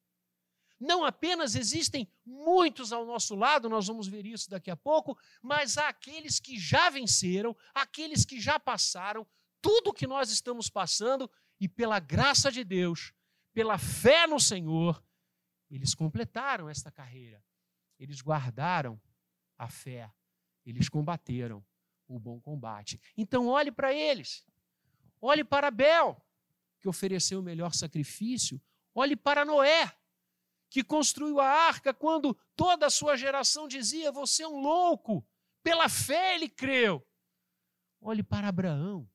Não 0.78 1.04
apenas 1.04 1.54
existem 1.54 2.08
muitos 2.24 2.92
ao 2.92 3.06
nosso 3.06 3.34
lado, 3.34 3.68
nós 3.68 3.86
vamos 3.86 4.06
ver 4.06 4.26
isso 4.26 4.50
daqui 4.50 4.70
a 4.70 4.76
pouco, 4.76 5.18
mas 5.42 5.78
há 5.78 5.88
aqueles 5.88 6.38
que 6.38 6.58
já 6.58 6.90
venceram, 6.90 7.56
aqueles 7.74 8.24
que 8.24 8.40
já 8.40 8.58
passaram 8.60 9.26
tudo 9.60 9.90
o 9.90 9.94
que 9.94 10.06
nós 10.06 10.30
estamos 10.30 10.68
passando 10.68 11.30
e 11.58 11.68
pela 11.68 11.98
graça 11.98 12.52
de 12.52 12.62
Deus 12.62 13.14
pela 13.56 13.78
fé 13.78 14.26
no 14.26 14.38
Senhor, 14.38 15.02
eles 15.70 15.94
completaram 15.94 16.68
esta 16.68 16.92
carreira. 16.92 17.42
Eles 17.98 18.20
guardaram 18.20 19.00
a 19.56 19.66
fé. 19.70 20.12
Eles 20.66 20.90
combateram 20.90 21.64
o 22.06 22.18
bom 22.20 22.38
combate. 22.38 23.00
Então, 23.16 23.46
olhe 23.46 23.72
para 23.72 23.94
eles. 23.94 24.44
Olhe 25.22 25.42
para 25.42 25.68
Abel, 25.68 26.22
que 26.78 26.86
ofereceu 26.86 27.40
o 27.40 27.42
melhor 27.42 27.72
sacrifício. 27.72 28.60
Olhe 28.94 29.16
para 29.16 29.42
Noé, 29.42 29.90
que 30.68 30.82
construiu 30.82 31.40
a 31.40 31.48
arca 31.48 31.94
quando 31.94 32.34
toda 32.54 32.86
a 32.86 32.90
sua 32.90 33.16
geração 33.16 33.68
dizia: 33.68 34.12
Você 34.12 34.42
é 34.42 34.48
um 34.48 34.60
louco. 34.60 35.26
Pela 35.62 35.88
fé 35.88 36.34
ele 36.34 36.48
creu. 36.48 37.06
Olhe 38.00 38.22
para 38.22 38.48
Abraão, 38.48 39.08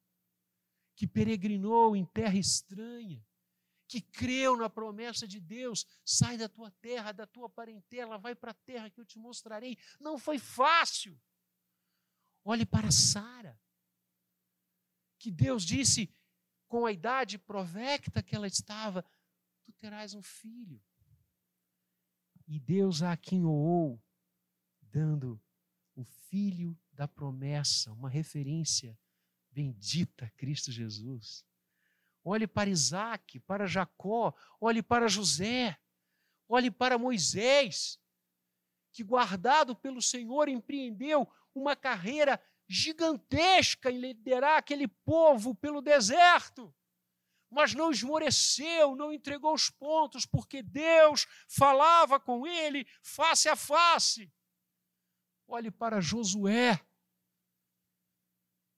que 0.96 1.08
peregrinou 1.08 1.96
em 1.96 2.06
terra 2.06 2.38
estranha 2.38 3.24
que 3.92 4.00
creu 4.00 4.56
na 4.56 4.70
promessa 4.70 5.28
de 5.28 5.38
Deus, 5.38 5.86
sai 6.06 6.38
da 6.38 6.48
tua 6.48 6.72
terra, 6.80 7.12
da 7.12 7.28
tua 7.28 7.50
parentela, 7.50 8.18
vai 8.18 8.34
para 8.34 8.52
a 8.52 8.54
terra 8.54 8.90
que 8.90 9.02
eu 9.02 9.06
te 9.06 9.20
mostrarei. 9.20 9.78
Não 10.00 10.18
foi 10.18 10.40
fácil. 10.40 11.22
Olhe 12.42 12.66
para 12.66 12.90
Sara, 12.90 13.60
que 15.20 15.30
Deus 15.30 15.66
disse 15.66 16.10
com 16.70 16.86
a 16.86 16.92
idade 16.94 17.38
provecta 17.38 18.24
que 18.24 18.34
ela 18.34 18.48
estava: 18.48 19.04
Tu 19.66 19.74
terás 19.74 20.14
um 20.14 20.24
filho. 20.24 20.82
E 22.52 22.60
Deus 22.60 23.02
a 23.02 23.14
aquinhoou, 23.14 24.00
dando 24.82 25.42
o 25.96 26.04
filho 26.04 26.78
da 26.92 27.08
promessa, 27.08 27.92
uma 27.94 28.10
referência 28.10 29.00
bendita, 29.52 30.30
Cristo 30.36 30.72
Jesus 30.72 31.46
olhe 32.24 32.48
para 32.48 32.70
Isaac, 32.70 33.40
para 33.42 33.66
Jacó, 33.66 34.34
olhe 34.60 34.82
para 34.82 35.08
José, 35.08 35.78
olhe 36.48 36.70
para 36.70 36.98
Moisés, 36.98 38.00
que 38.92 39.04
guardado 39.04 39.76
pelo 39.76 40.02
Senhor 40.02 40.48
empreendeu 40.48 41.28
uma 41.54 41.76
carreira 41.76 42.42
gigantesca 42.68 43.92
em 43.92 44.00
liderar 44.00 44.58
aquele 44.58 44.88
povo 44.88 45.56
pelo 45.56 45.82
deserto. 45.82 46.74
Mas 47.52 47.74
não 47.74 47.92
esmoreceu, 47.92 48.96
não 48.96 49.12
entregou 49.12 49.54
os 49.54 49.70
pontos, 49.70 50.26
porque 50.26 50.64
Deus 50.64 51.28
falava 51.50 52.18
com 52.18 52.48
ele 52.48 52.88
face 53.04 53.50
a 53.50 53.58
face. 53.58 54.32
Olhe 55.46 55.70
para 55.70 56.00
Josué, 56.00 56.80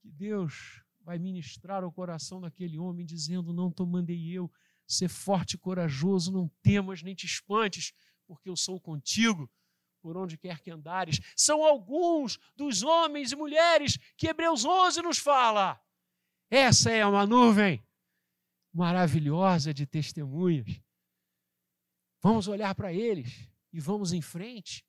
que 0.02 0.10
Deus 0.10 0.84
vai 1.02 1.20
ministrar 1.20 1.84
ao 1.84 1.92
coração 1.92 2.42
daquele 2.42 2.80
homem, 2.80 3.06
dizendo: 3.06 3.54
Não 3.54 3.72
te 3.72 3.86
mandei 3.86 4.36
eu, 4.36 4.52
ser 4.88 5.08
forte 5.08 5.54
e 5.54 5.60
corajoso, 5.60 6.32
não 6.32 6.50
temas 6.64 7.04
nem 7.04 7.14
te 7.14 7.28
espantes, 7.28 7.94
porque 8.26 8.50
eu 8.50 8.56
sou 8.56 8.82
contigo 8.82 9.48
por 10.02 10.18
onde 10.18 10.36
quer 10.36 10.60
que 10.60 10.72
andares. 10.72 11.20
São 11.38 11.64
alguns 11.64 12.40
dos 12.56 12.82
homens 12.82 13.32
e 13.32 13.36
mulheres 13.36 14.00
que 14.18 14.28
Hebreus 14.28 14.66
11 14.66 15.04
nos 15.04 15.20
fala. 15.20 15.80
Essa 16.50 16.90
é 16.92 17.06
uma 17.06 17.26
nuvem 17.28 17.86
maravilhosa 18.74 19.74
de 19.74 19.86
testemunhas. 19.86 20.82
Vamos 22.20 22.48
olhar 22.48 22.74
para 22.74 22.92
eles 22.92 23.48
e 23.72 23.80
vamos 23.80 24.12
em 24.12 24.22
frente. 24.22 24.86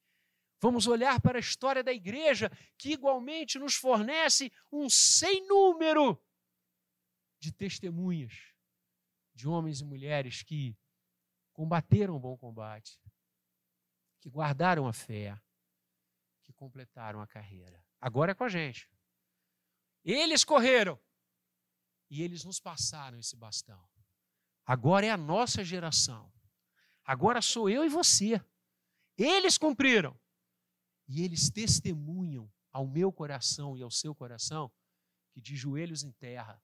Vamos 0.60 0.86
olhar 0.86 1.20
para 1.20 1.36
a 1.36 1.40
história 1.40 1.82
da 1.82 1.92
igreja, 1.92 2.50
que 2.78 2.92
igualmente 2.92 3.58
nos 3.58 3.74
fornece 3.74 4.50
um 4.72 4.88
sem 4.88 5.46
número 5.46 6.18
de 7.38 7.52
testemunhas 7.52 8.54
de 9.34 9.46
homens 9.48 9.80
e 9.80 9.84
mulheres 9.84 10.42
que 10.42 10.74
combateram 11.52 12.16
o 12.16 12.20
bom 12.20 12.36
combate, 12.36 12.98
que 14.20 14.30
guardaram 14.30 14.86
a 14.86 14.92
fé, 14.92 15.36
que 16.44 16.52
completaram 16.52 17.20
a 17.20 17.26
carreira. 17.26 17.84
Agora 18.00 18.32
é 18.32 18.34
com 18.34 18.44
a 18.44 18.48
gente. 18.48 18.88
Eles 20.04 20.44
correram 20.44 20.98
e 22.14 22.22
eles 22.22 22.44
nos 22.44 22.60
passaram 22.60 23.18
esse 23.18 23.36
bastão. 23.36 23.84
Agora 24.64 25.04
é 25.04 25.10
a 25.10 25.16
nossa 25.16 25.64
geração. 25.64 26.32
Agora 27.04 27.42
sou 27.42 27.68
eu 27.68 27.84
e 27.84 27.88
você. 27.88 28.40
Eles 29.18 29.58
cumpriram. 29.58 30.16
E 31.08 31.24
eles 31.24 31.50
testemunham 31.50 32.48
ao 32.72 32.86
meu 32.86 33.12
coração 33.12 33.76
e 33.76 33.82
ao 33.82 33.90
seu 33.90 34.14
coração 34.14 34.70
que 35.32 35.40
de 35.40 35.56
joelhos 35.56 36.04
em 36.04 36.12
terra, 36.12 36.62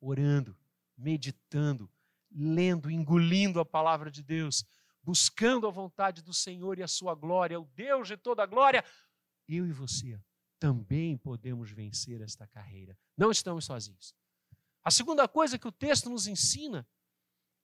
orando, 0.00 0.58
meditando, 0.96 1.88
lendo, 2.28 2.90
engolindo 2.90 3.60
a 3.60 3.64
palavra 3.64 4.10
de 4.10 4.20
Deus, 4.20 4.64
buscando 5.00 5.68
a 5.68 5.70
vontade 5.70 6.22
do 6.22 6.34
Senhor 6.34 6.76
e 6.76 6.82
a 6.82 6.88
sua 6.88 7.14
glória, 7.14 7.60
o 7.60 7.66
Deus 7.66 8.08
de 8.08 8.16
toda 8.16 8.42
a 8.42 8.46
glória, 8.46 8.84
eu 9.46 9.64
e 9.64 9.72
você 9.72 10.20
também 10.58 11.16
podemos 11.16 11.70
vencer 11.70 12.20
esta 12.20 12.48
carreira. 12.48 12.98
Não 13.16 13.30
estamos 13.30 13.64
sozinhos. 13.64 14.12
A 14.84 14.90
segunda 14.90 15.26
coisa 15.26 15.58
que 15.58 15.68
o 15.68 15.72
texto 15.72 16.08
nos 16.08 16.26
ensina 16.26 16.86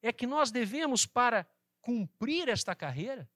é 0.03 0.13
que 0.13 0.27
nós 0.27 0.51
devemos, 0.51 1.07
para 1.07 1.47
cumprir 1.81 2.49
esta 2.49 2.75
carreira, 2.75 3.31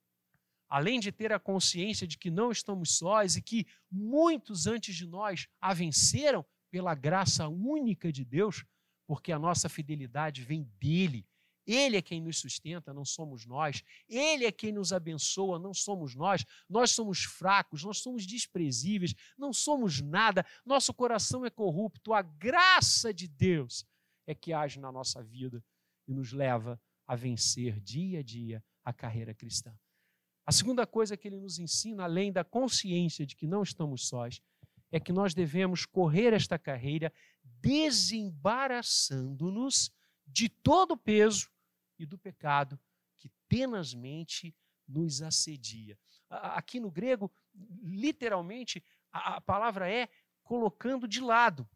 além 0.69 0.99
de 0.99 1.13
ter 1.13 1.33
a 1.33 1.39
consciência 1.39 2.07
de 2.07 2.17
que 2.19 2.31
não 2.31 2.51
estamos 2.51 2.97
sós 2.97 3.37
e 3.37 3.43
que 3.43 3.67
muitos 3.91 4.67
antes 4.67 4.95
de 4.95 5.07
nós 5.07 5.49
a 5.61 5.73
venceram 5.73 6.45
pela 6.71 6.95
graça 6.95 7.49
única 7.49 8.13
de 8.13 8.25
Deus, 8.25 8.65
porque 9.07 9.33
a 9.33 9.39
nossa 9.39 9.69
fidelidade 9.69 10.43
vem 10.43 10.65
dele. 10.79 11.27
Ele 11.69 11.97
é 11.99 12.03
quem 12.03 12.19
nos 12.19 12.39
sustenta, 12.39 12.95
não 12.95 13.05
somos 13.05 13.45
nós. 13.45 13.85
Ele 14.09 14.47
é 14.47 14.51
quem 14.51 14.73
nos 14.73 14.91
abençoa, 14.91 15.59
não 15.59 15.75
somos 15.75 16.15
nós. 16.15 16.43
Nós 16.67 16.93
somos 16.93 17.25
fracos, 17.25 17.85
nós 17.85 17.99
somos 17.99 18.27
desprezíveis, 18.27 19.15
não 19.37 19.53
somos 19.53 20.01
nada. 20.01 20.47
Nosso 20.65 20.95
coração 20.95 21.45
é 21.45 21.51
corrupto. 21.51 22.15
A 22.15 22.23
graça 22.23 23.13
de 23.13 23.29
Deus 23.29 23.85
é 24.27 24.35
que 24.35 24.55
age 24.55 24.81
na 24.81 24.91
nossa 24.91 25.23
vida 25.23 25.63
e 26.07 26.15
nos 26.15 26.33
leva 26.33 26.81
a 27.07 27.15
vencer 27.15 27.79
dia 27.81 28.21
a 28.21 28.23
dia 28.23 28.65
a 28.83 28.91
carreira 28.91 29.35
cristã. 29.35 29.79
A 30.47 30.53
segunda 30.53 30.87
coisa 30.87 31.19
que 31.19 31.29
ele 31.29 31.37
nos 31.37 31.59
ensina, 31.59 32.05
além 32.05 32.33
da 32.33 32.43
consciência 32.43 33.27
de 33.27 33.37
que 33.37 33.47
não 33.47 33.63
estamos 33.63 34.09
sós, 34.09 34.41
é 34.91 34.99
que 34.99 35.13
nós 35.13 35.35
devemos 35.35 35.85
correr 35.85 36.33
esta 36.33 36.59
carreira 36.59 37.13
desembaraçando-nos 37.61 39.93
de 40.27 40.49
todo 40.49 40.93
o 40.93 40.97
peso 40.97 41.51
e 41.99 42.07
do 42.07 42.19
pecado 42.19 42.79
que 43.17 43.31
tenazmente 43.49 44.55
nos 44.87 45.21
assedia. 45.23 45.99
Aqui 46.31 46.79
no 46.81 46.91
grego, 46.91 47.33
literalmente, 47.83 48.83
a 49.11 49.41
palavra 49.41 49.91
é 49.91 50.09
colocando 50.43 51.09
de 51.09 51.21
lado. 51.21 51.69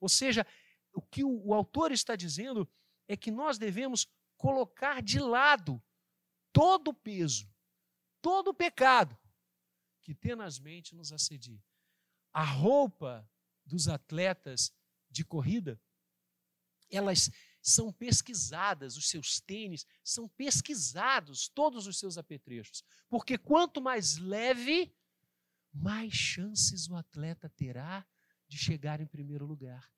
Ou 0.00 0.08
seja, 0.08 0.46
o 0.92 1.02
que 1.02 1.24
o 1.24 1.54
autor 1.54 1.92
está 1.92 2.14
dizendo 2.14 2.68
é 3.08 3.16
que 3.16 3.30
nós 3.30 3.58
devemos 3.58 4.06
colocar 4.36 5.02
de 5.02 5.18
lado 5.18 5.82
todo 6.52 6.88
o 6.88 6.94
peso, 6.94 7.48
todo 8.20 8.48
o 8.48 8.54
pecado 8.54 9.18
que 10.02 10.14
tenazmente 10.14 10.94
nos 10.94 11.12
assedia. 11.12 11.62
A 12.32 12.44
roupa 12.44 13.28
dos 13.64 13.88
atletas 13.88 14.72
de 15.10 15.24
corrida, 15.24 15.80
elas 16.90 17.30
são 17.64 17.90
pesquisadas, 17.90 18.96
os 18.96 19.08
seus 19.08 19.40
tênis 19.40 19.86
são 20.02 20.28
pesquisados, 20.28 21.48
todos 21.48 21.86
os 21.86 21.98
seus 21.98 22.18
apetrechos. 22.18 22.84
Porque 23.08 23.38
quanto 23.38 23.80
mais 23.80 24.18
leve, 24.18 24.94
mais 25.72 26.12
chances 26.12 26.88
o 26.88 26.94
atleta 26.94 27.48
terá 27.48 28.06
de 28.46 28.58
chegar 28.58 29.00
em 29.00 29.06
primeiro 29.06 29.46
lugar. 29.46 29.90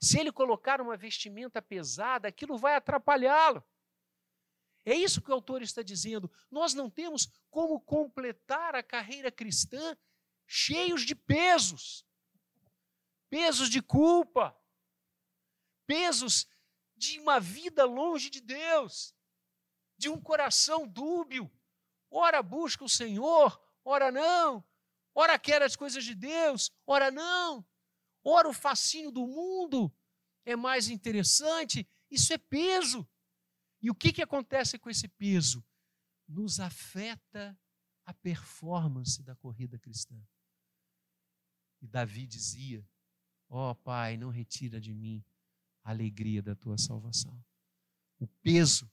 Se 0.00 0.18
ele 0.18 0.32
colocar 0.32 0.80
uma 0.80 0.96
vestimenta 0.96 1.60
pesada, 1.60 2.26
aquilo 2.26 2.56
vai 2.56 2.74
atrapalhá-lo. 2.74 3.62
É 4.84 4.94
isso 4.94 5.20
que 5.20 5.30
o 5.30 5.34
autor 5.34 5.60
está 5.60 5.82
dizendo. 5.82 6.30
Nós 6.50 6.72
não 6.72 6.88
temos 6.88 7.30
como 7.50 7.78
completar 7.80 8.74
a 8.74 8.82
carreira 8.82 9.30
cristã 9.30 9.94
cheios 10.46 11.02
de 11.02 11.14
pesos 11.14 12.04
pesos 13.30 13.70
de 13.70 13.80
culpa, 13.80 14.54
pesos 15.86 16.46
de 17.00 17.18
uma 17.18 17.40
vida 17.40 17.86
longe 17.86 18.28
de 18.28 18.42
Deus, 18.42 19.14
de 19.96 20.10
um 20.10 20.20
coração 20.20 20.86
dúbio. 20.86 21.50
Ora 22.10 22.42
busca 22.42 22.84
o 22.84 22.90
Senhor, 22.90 23.58
ora 23.82 24.12
não. 24.12 24.62
Ora 25.14 25.38
quer 25.38 25.62
as 25.62 25.74
coisas 25.74 26.04
de 26.04 26.14
Deus, 26.14 26.70
ora 26.86 27.10
não. 27.10 27.66
Ora 28.22 28.50
o 28.50 28.52
fascínio 28.52 29.10
do 29.10 29.26
mundo 29.26 29.90
é 30.44 30.54
mais 30.54 30.90
interessante. 30.90 31.88
Isso 32.10 32.34
é 32.34 32.38
peso. 32.38 33.08
E 33.80 33.90
o 33.90 33.94
que, 33.94 34.12
que 34.12 34.20
acontece 34.22 34.78
com 34.78 34.90
esse 34.90 35.08
peso? 35.08 35.64
Nos 36.28 36.60
afeta 36.60 37.58
a 38.04 38.12
performance 38.12 39.22
da 39.22 39.34
corrida 39.34 39.78
cristã. 39.78 40.22
E 41.80 41.88
Davi 41.88 42.26
dizia: 42.26 42.86
Ó 43.48 43.70
oh, 43.70 43.74
Pai, 43.74 44.18
não 44.18 44.28
retira 44.28 44.78
de 44.78 44.92
mim 44.92 45.24
a 45.84 45.90
alegria 45.90 46.42
da 46.42 46.54
tua 46.54 46.78
salvação. 46.78 47.38
O 48.18 48.26
peso, 48.26 48.90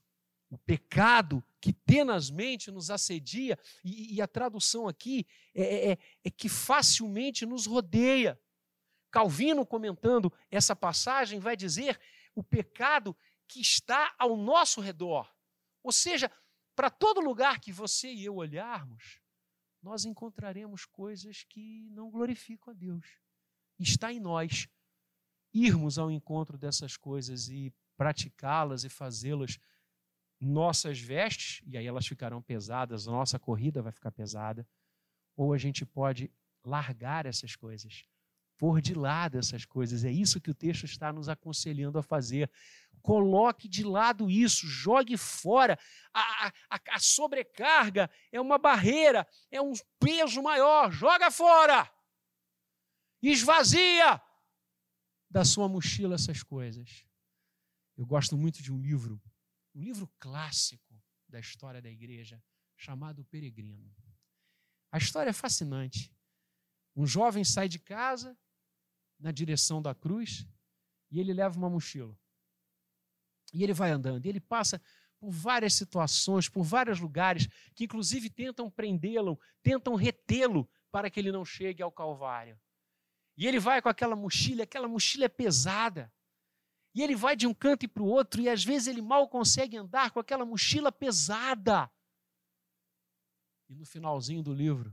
o 0.49 0.57
pecado 0.57 1.43
que 1.59 1.73
tenazmente 1.73 2.71
nos 2.71 2.89
assedia, 2.89 3.57
e, 3.83 4.15
e 4.15 4.21
a 4.21 4.27
tradução 4.27 4.87
aqui 4.87 5.25
é, 5.53 5.61
é, 5.61 5.91
é, 5.91 5.97
é 6.23 6.29
que 6.29 6.47
facilmente 6.47 7.45
nos 7.45 7.65
rodeia. 7.65 8.39
Calvino, 9.11 9.65
comentando 9.65 10.31
essa 10.49 10.75
passagem, 10.75 11.39
vai 11.39 11.55
dizer 11.55 11.99
o 12.35 12.43
pecado 12.43 13.15
que 13.47 13.61
está 13.61 14.13
ao 14.17 14.37
nosso 14.37 14.81
redor. 14.81 15.33
Ou 15.83 15.91
seja, 15.91 16.31
para 16.75 16.89
todo 16.89 17.21
lugar 17.21 17.59
que 17.59 17.71
você 17.71 18.13
e 18.13 18.25
eu 18.25 18.35
olharmos, 18.35 19.19
nós 19.81 20.05
encontraremos 20.05 20.85
coisas 20.85 21.43
que 21.43 21.89
não 21.91 22.11
glorificam 22.11 22.71
a 22.71 22.75
Deus 22.75 23.05
está 23.79 24.11
em 24.11 24.19
nós 24.19 24.67
irmos 25.65 25.97
ao 25.97 26.11
encontro 26.11 26.57
dessas 26.57 26.97
coisas 26.97 27.49
e 27.49 27.73
praticá-las 27.95 28.83
e 28.83 28.89
fazê-las 28.89 29.57
nossas 30.39 30.99
vestes, 30.99 31.61
e 31.65 31.77
aí 31.77 31.87
elas 31.87 32.05
ficarão 32.05 32.41
pesadas, 32.41 33.07
nossa 33.07 33.39
corrida 33.39 33.81
vai 33.81 33.91
ficar 33.91 34.11
pesada, 34.11 34.67
ou 35.35 35.53
a 35.53 35.57
gente 35.57 35.85
pode 35.85 36.31
largar 36.63 37.25
essas 37.25 37.55
coisas, 37.55 38.05
pôr 38.57 38.81
de 38.81 38.93
lado 38.93 39.37
essas 39.37 39.65
coisas. 39.65 40.03
É 40.03 40.11
isso 40.11 40.41
que 40.41 40.51
o 40.51 40.55
texto 40.55 40.83
está 40.83 41.11
nos 41.11 41.29
aconselhando 41.29 41.97
a 41.97 42.03
fazer. 42.03 42.51
Coloque 43.01 43.67
de 43.67 43.83
lado 43.83 44.29
isso, 44.29 44.67
jogue 44.67 45.17
fora. 45.17 45.77
A, 46.13 46.47
a, 46.69 46.79
a 46.89 46.99
sobrecarga 46.99 48.09
é 48.31 48.39
uma 48.39 48.57
barreira, 48.57 49.27
é 49.49 49.61
um 49.61 49.73
peso 49.99 50.41
maior, 50.41 50.91
joga 50.91 51.31
fora 51.31 51.89
esvazia 53.21 54.21
da 55.29 55.43
sua 55.43 55.67
mochila 55.67 56.15
essas 56.15 56.43
coisas. 56.43 57.05
Eu 57.97 58.05
gosto 58.05 58.37
muito 58.37 58.61
de 58.61 58.71
um 58.71 58.79
livro, 58.79 59.21
um 59.73 59.81
livro 59.81 60.07
clássico 60.19 61.01
da 61.27 61.39
história 61.39 61.81
da 61.81 61.89
igreja, 61.89 62.41
chamado 62.75 63.25
Peregrino. 63.25 63.93
A 64.91 64.97
história 64.97 65.31
é 65.31 65.33
fascinante. 65.33 66.13
Um 66.95 67.05
jovem 67.05 67.43
sai 67.43 67.67
de 67.67 67.79
casa 67.79 68.37
na 69.19 69.31
direção 69.31 69.81
da 69.81 69.93
cruz 69.93 70.47
e 71.11 71.19
ele 71.19 71.33
leva 71.33 71.57
uma 71.57 71.69
mochila. 71.69 72.17
E 73.53 73.63
ele 73.63 73.73
vai 73.73 73.91
andando, 73.91 74.25
e 74.25 74.29
ele 74.29 74.39
passa 74.39 74.81
por 75.19 75.31
várias 75.31 75.73
situações, 75.73 76.47
por 76.47 76.63
vários 76.63 76.99
lugares 76.99 77.47
que 77.73 77.85
inclusive 77.85 78.29
tentam 78.29 78.69
prendê-lo, 78.69 79.39
tentam 79.63 79.95
retê-lo 79.95 80.69
para 80.91 81.09
que 81.09 81.19
ele 81.19 81.31
não 81.31 81.43
chegue 81.43 81.81
ao 81.81 81.91
Calvário. 81.91 82.59
E 83.37 83.45
ele 83.45 83.59
vai 83.59 83.81
com 83.81 83.87
aquela 83.87 84.15
mochila, 84.15 84.63
aquela 84.63 84.87
mochila 84.87 85.25
é 85.25 85.29
pesada. 85.29 86.11
E 86.93 87.03
ele 87.03 87.15
vai 87.15 87.35
de 87.35 87.45
um 87.45 87.53
canto 87.53 87.87
para 87.87 88.01
o 88.01 88.07
outro, 88.07 88.41
e 88.41 88.49
às 88.49 88.63
vezes 88.63 88.87
ele 88.87 89.01
mal 89.01 89.29
consegue 89.29 89.77
andar 89.77 90.09
com 90.09 90.19
aquela 90.19 90.43
mochila 90.43 90.91
pesada. 90.91 91.91
E 93.69 93.75
no 93.75 93.85
finalzinho 93.85 94.41
do 94.41 94.51
livro, 94.51 94.91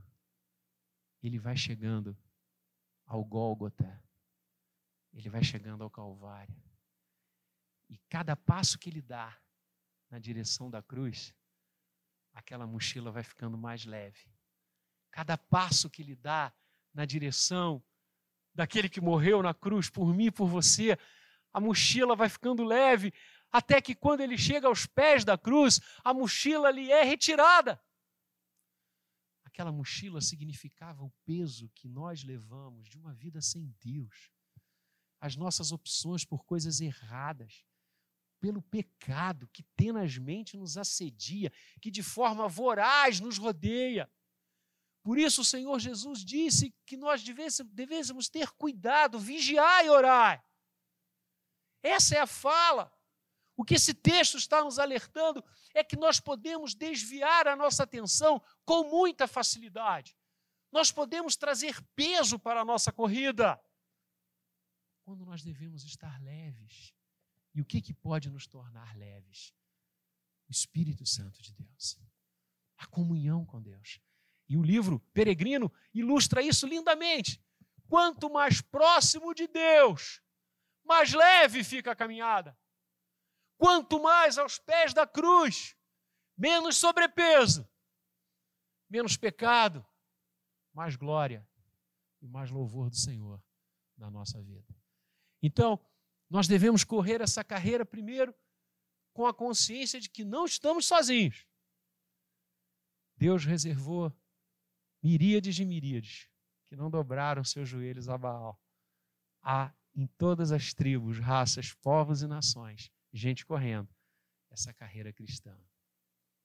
ele 1.23 1.39
vai 1.39 1.57
chegando 1.57 2.15
ao 3.07 3.23
Gólgota, 3.23 4.03
ele 5.11 5.29
vai 5.29 5.43
chegando 5.43 5.83
ao 5.83 5.89
Calvário. 5.89 6.55
E 7.89 7.97
cada 8.09 8.35
passo 8.35 8.77
que 8.77 8.89
ele 8.89 9.01
dá 9.01 9.35
na 10.09 10.19
direção 10.19 10.69
da 10.69 10.83
cruz, 10.83 11.33
aquela 12.31 12.67
mochila 12.67 13.11
vai 13.11 13.23
ficando 13.23 13.57
mais 13.57 13.85
leve. 13.85 14.31
Cada 15.09 15.35
passo 15.35 15.89
que 15.89 16.03
ele 16.03 16.15
dá 16.15 16.53
na 16.93 17.05
direção 17.05 17.83
daquele 18.55 18.89
que 18.89 19.01
morreu 19.01 19.43
na 19.43 19.53
cruz 19.53 19.89
por 19.89 20.15
mim 20.15 20.27
e 20.27 20.31
por 20.31 20.47
você, 20.47 20.97
a 21.53 21.59
mochila 21.59 22.15
vai 22.15 22.29
ficando 22.29 22.63
leve, 22.63 23.13
até 23.51 23.81
que 23.81 23.93
quando 23.93 24.21
ele 24.21 24.37
chega 24.37 24.67
aos 24.67 24.85
pés 24.85 25.23
da 25.23 25.37
cruz, 25.37 25.79
a 26.03 26.13
mochila 26.13 26.71
lhe 26.71 26.91
é 26.91 27.03
retirada. 27.03 27.81
Aquela 29.43 29.71
mochila 29.71 30.19
significava 30.19 31.03
o 31.03 31.13
peso 31.25 31.69
que 31.75 31.87
nós 31.87 32.23
levamos 32.23 32.89
de 32.89 32.97
uma 32.97 33.13
vida 33.13 33.41
sem 33.41 33.73
Deus, 33.79 34.29
as 35.19 35.35
nossas 35.35 35.71
opções 35.71 36.25
por 36.25 36.43
coisas 36.45 36.81
erradas, 36.81 37.63
pelo 38.41 38.61
pecado 38.61 39.47
que 39.51 39.63
tenazmente 39.75 40.57
nos 40.57 40.77
assedia, 40.77 41.51
que 41.81 41.89
de 41.89 42.03
forma 42.03 42.47
voraz 42.47 43.19
nos 43.19 43.37
rodeia. 43.37 44.09
Por 45.05 45.19
isso 45.19 45.41
o 45.41 45.45
Senhor 45.45 45.77
Jesus 45.79 46.25
disse 46.25 46.73
que 46.83 46.97
nós 46.97 47.23
devêssemos 47.23 48.27
ter 48.27 48.49
cuidado, 48.53 49.19
vigiar 49.19 49.85
e 49.85 49.89
orar. 49.91 50.43
Essa 51.83 52.15
é 52.15 52.19
a 52.21 52.25
fala. 52.25 52.91
O 53.55 53.63
que 53.63 53.75
esse 53.75 53.93
texto 53.93 54.35
está 54.35 54.63
nos 54.63 54.79
alertando 54.79 55.45
é 55.75 55.83
que 55.83 55.95
nós 55.95 56.19
podemos 56.19 56.73
desviar 56.73 57.47
a 57.47 57.55
nossa 57.55 57.83
atenção 57.83 58.41
com 58.65 58.89
muita 58.89 59.27
facilidade. 59.27 60.17
Nós 60.71 60.91
podemos 60.91 61.35
trazer 61.35 61.79
peso 61.95 62.39
para 62.39 62.61
a 62.61 62.65
nossa 62.65 62.91
corrida. 62.91 63.61
Quando 65.03 65.23
nós 65.23 65.43
devemos 65.43 65.83
estar 65.83 66.19
leves, 66.19 66.95
e 67.53 67.61
o 67.61 67.65
que, 67.65 67.79
que 67.79 67.93
pode 67.93 68.27
nos 68.31 68.47
tornar 68.47 68.97
leves? 68.97 69.53
O 70.49 70.51
Espírito 70.51 71.05
Santo 71.05 71.43
de 71.43 71.53
Deus. 71.53 71.99
A 72.75 72.87
comunhão 72.87 73.45
com 73.45 73.61
Deus. 73.61 74.01
E 74.47 74.57
o 74.57 74.61
livro 74.61 74.99
Peregrino 75.13 75.71
ilustra 75.93 76.41
isso 76.41 76.67
lindamente. 76.67 77.41
Quanto 77.87 78.29
mais 78.29 78.61
próximo 78.61 79.33
de 79.33 79.47
Deus, 79.47 80.21
mais 80.83 81.13
leve 81.13 81.63
fica 81.63 81.91
a 81.91 81.95
caminhada. 81.95 82.57
Quanto 83.57 84.01
mais 84.01 84.37
aos 84.37 84.59
pés 84.59 84.93
da 84.93 85.07
cruz, 85.07 85.75
menos 86.37 86.77
sobrepeso, 86.77 87.67
menos 88.89 89.17
pecado, 89.17 89.85
mais 90.73 90.95
glória 90.95 91.47
e 92.21 92.27
mais 92.27 92.51
louvor 92.51 92.89
do 92.89 92.97
Senhor 92.97 93.41
na 93.97 94.11
nossa 94.11 94.41
vida. 94.41 94.75
Então, 95.41 95.79
nós 96.29 96.47
devemos 96.47 96.83
correr 96.83 97.21
essa 97.21 97.43
carreira 97.43 97.85
primeiro 97.85 98.35
com 99.13 99.25
a 99.25 99.33
consciência 99.33 99.99
de 99.99 100.09
que 100.09 100.25
não 100.25 100.45
estamos 100.45 100.85
sozinhos. 100.85 101.47
Deus 103.15 103.45
reservou 103.45 104.13
miríades 105.05 105.55
de 105.55 105.63
miríades 105.63 106.27
que 106.65 106.75
não 106.75 106.89
dobraram 106.89 107.43
seus 107.43 107.69
joelhos 107.69 108.09
a 108.09 108.17
Baal. 108.17 108.59
Há 109.39 109.71
em 109.93 110.07
todas 110.07 110.51
as 110.51 110.73
tribos, 110.73 111.19
raças, 111.19 111.75
povos 111.75 112.23
e 112.23 112.27
nações, 112.27 112.89
gente 113.13 113.45
correndo 113.45 113.87
essa 114.49 114.73
carreira 114.73 115.13
cristã. 115.13 115.55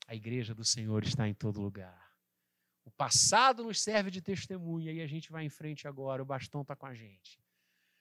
A 0.06 0.14
igreja 0.14 0.54
do 0.54 0.62
Senhor 0.62 1.02
está 1.04 1.26
em 1.26 1.32
todo 1.32 1.58
lugar. 1.58 2.14
O 2.84 2.90
passado 2.90 3.64
nos 3.64 3.80
serve 3.80 4.10
de 4.10 4.20
testemunha 4.20 4.92
e 4.92 5.00
a 5.00 5.06
gente 5.06 5.32
vai 5.32 5.42
em 5.42 5.48
frente 5.48 5.88
agora, 5.88 6.22
o 6.22 6.26
bastão 6.26 6.60
está 6.60 6.76
com 6.76 6.84
a 6.84 6.92
gente. 6.92 7.42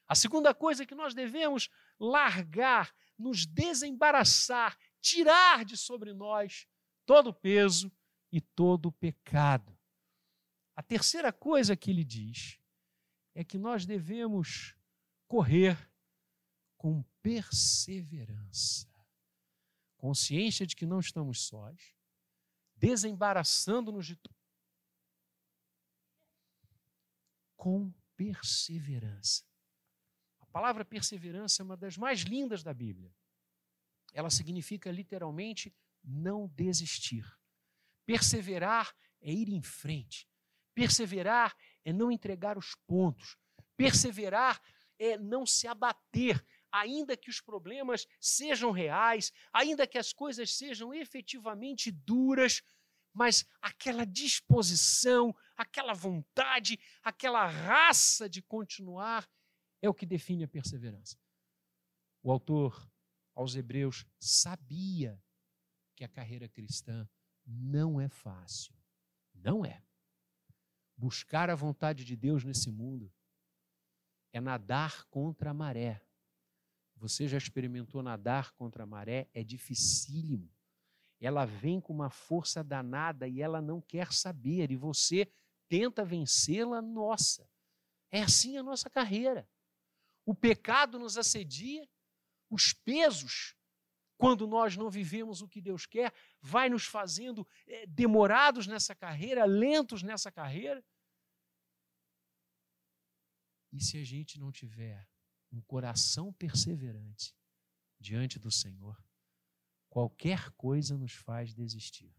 A 0.10 0.13
segunda 0.13 0.54
coisa 0.54 0.86
que 0.86 0.93
nós 0.93 1.13
devemos 1.13 1.69
largar, 1.98 2.93
nos 3.17 3.45
desembaraçar, 3.45 4.78
tirar 5.00 5.63
de 5.63 5.78
sobre 5.78 6.13
nós 6.13 6.67
todo 7.06 7.28
o 7.28 7.34
peso 7.34 7.89
e 8.30 8.41
todo 8.41 8.88
o 8.88 8.91
pecado. 8.91 9.79
A 10.80 10.82
terceira 10.82 11.34
coisa 11.34 11.76
que 11.76 11.92
ele 11.92 12.06
diz 12.06 12.58
é 13.36 13.44
que 13.44 13.58
nós 13.58 13.86
devemos 13.86 14.74
correr 15.28 15.78
com 16.78 17.04
perseverança, 17.22 18.88
consciência 19.98 20.65
de 20.65 20.78
que 20.78 20.86
não 20.86 21.02
estamos 21.02 21.42
sós, 21.42 21.94
desembaraçando-nos 22.78 24.08
de 24.08 24.18
com 27.58 27.92
perseverança 28.15 29.50
palavra 30.52 30.84
perseverança 30.84 31.62
é 31.62 31.63
uma 31.63 31.78
das 31.78 31.98
mais 31.98 32.22
lindas 32.22 32.63
da 32.63 32.74
Bíblia. 32.74 33.15
Ela 34.13 34.30
significa 34.30 34.92
literalmente 34.92 35.74
não 36.04 36.48
desistir. 36.50 37.26
Perseverar 38.06 38.94
é 39.22 39.32
ir 39.32 39.50
em 39.50 39.62
frente. 39.62 40.29
Perseverar 40.80 41.54
é 41.84 41.92
não 41.92 42.10
entregar 42.10 42.58
os 42.58 42.74
pontos. 42.88 43.36
Perseverar 43.76 44.62
é 44.98 45.18
não 45.18 45.46
se 45.46 45.68
abater, 45.68 46.42
ainda 46.72 47.18
que 47.18 47.30
os 47.30 47.42
problemas 47.42 48.08
sejam 48.18 48.72
reais, 48.72 49.34
ainda 49.52 49.86
que 49.86 49.98
as 49.98 50.13
coisas 50.13 50.56
sejam 50.56 50.94
efetivamente 50.94 51.92
duras, 51.92 52.62
mas 53.13 53.46
aquela 53.62 54.06
disposição, 54.06 55.36
aquela 55.58 55.94
vontade, 55.94 56.80
aquela 57.04 57.46
raça 57.46 58.30
de 58.30 58.42
continuar 58.42 59.30
é 59.82 59.89
o 59.89 59.94
que 59.94 60.06
define 60.06 60.46
a 60.46 60.48
perseverança. 60.48 61.18
O 62.24 62.32
autor 62.32 62.89
aos 63.36 63.54
Hebreus 63.54 64.06
sabia 64.18 65.22
que 65.94 66.06
a 66.06 66.10
carreira 66.10 66.48
cristã 66.48 67.06
não 67.46 68.00
é 68.00 68.08
fácil. 68.08 68.74
Não 69.34 69.65
é. 69.65 69.84
Buscar 70.99 71.49
a 71.49 71.55
vontade 71.55 72.03
de 72.03 72.15
Deus 72.15 72.43
nesse 72.43 72.69
mundo 72.69 73.12
é 74.33 74.41
nadar 74.41 75.05
contra 75.05 75.51
a 75.51 75.53
maré. 75.53 76.01
Você 76.97 77.27
já 77.27 77.38
experimentou 77.38 78.03
nadar 78.03 78.51
contra 78.51 78.83
a 78.83 78.85
maré? 78.85 79.29
É 79.33 79.43
dificílimo. 79.43 80.53
Ela 81.21 81.45
vem 81.45 81.79
com 81.79 81.93
uma 81.93 82.09
força 82.09 82.62
danada 82.62 83.27
e 83.27 83.41
ela 83.41 83.62
não 83.62 83.81
quer 83.81 84.12
saber, 84.12 84.71
e 84.71 84.75
você 84.75 85.31
tenta 85.69 86.03
vencê-la, 86.03 86.81
nossa. 86.81 87.49
É 88.12 88.21
assim 88.21 88.57
a 88.57 88.63
nossa 88.63 88.89
carreira 88.89 89.47
o 90.29 90.35
pecado 90.35 90.99
nos 90.99 91.17
assedia, 91.17 91.89
os 92.51 92.71
pesos, 92.71 93.55
quando 94.15 94.45
nós 94.45 94.77
não 94.77 94.88
vivemos 94.88 95.41
o 95.41 95.47
que 95.47 95.59
Deus 95.59 95.88
quer, 95.88 96.13
vai 96.39 96.69
nos 96.69 96.85
fazendo 96.85 97.47
é, 97.65 97.88
demorados 97.88 98.67
nessa 98.67 98.93
carreira, 98.93 99.43
lentos 99.45 100.03
nessa 100.03 100.31
carreira. 100.31 100.85
E 103.71 103.82
se 103.82 103.97
a 103.97 104.03
gente 104.03 104.39
não 104.39 104.51
tiver 104.51 105.08
um 105.51 105.62
coração 105.62 106.34
perseverante 106.34 107.36
diante 107.99 108.39
do 108.39 108.51
Senhor, 108.51 108.97
qualquer 109.89 110.51
coisa 110.51 110.97
nos 110.97 111.13
faz 111.13 111.53
desistir. 111.53 112.15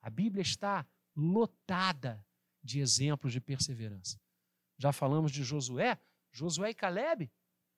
A 0.00 0.10
Bíblia 0.10 0.42
está 0.42 0.86
lotada 1.14 2.24
de 2.62 2.80
exemplos 2.80 3.32
de 3.32 3.40
perseverança. 3.40 4.20
Já 4.76 4.92
falamos 4.92 5.32
de 5.32 5.42
Josué, 5.42 5.98
Josué 6.30 6.70
e 6.70 6.74
Caleb, 6.74 7.32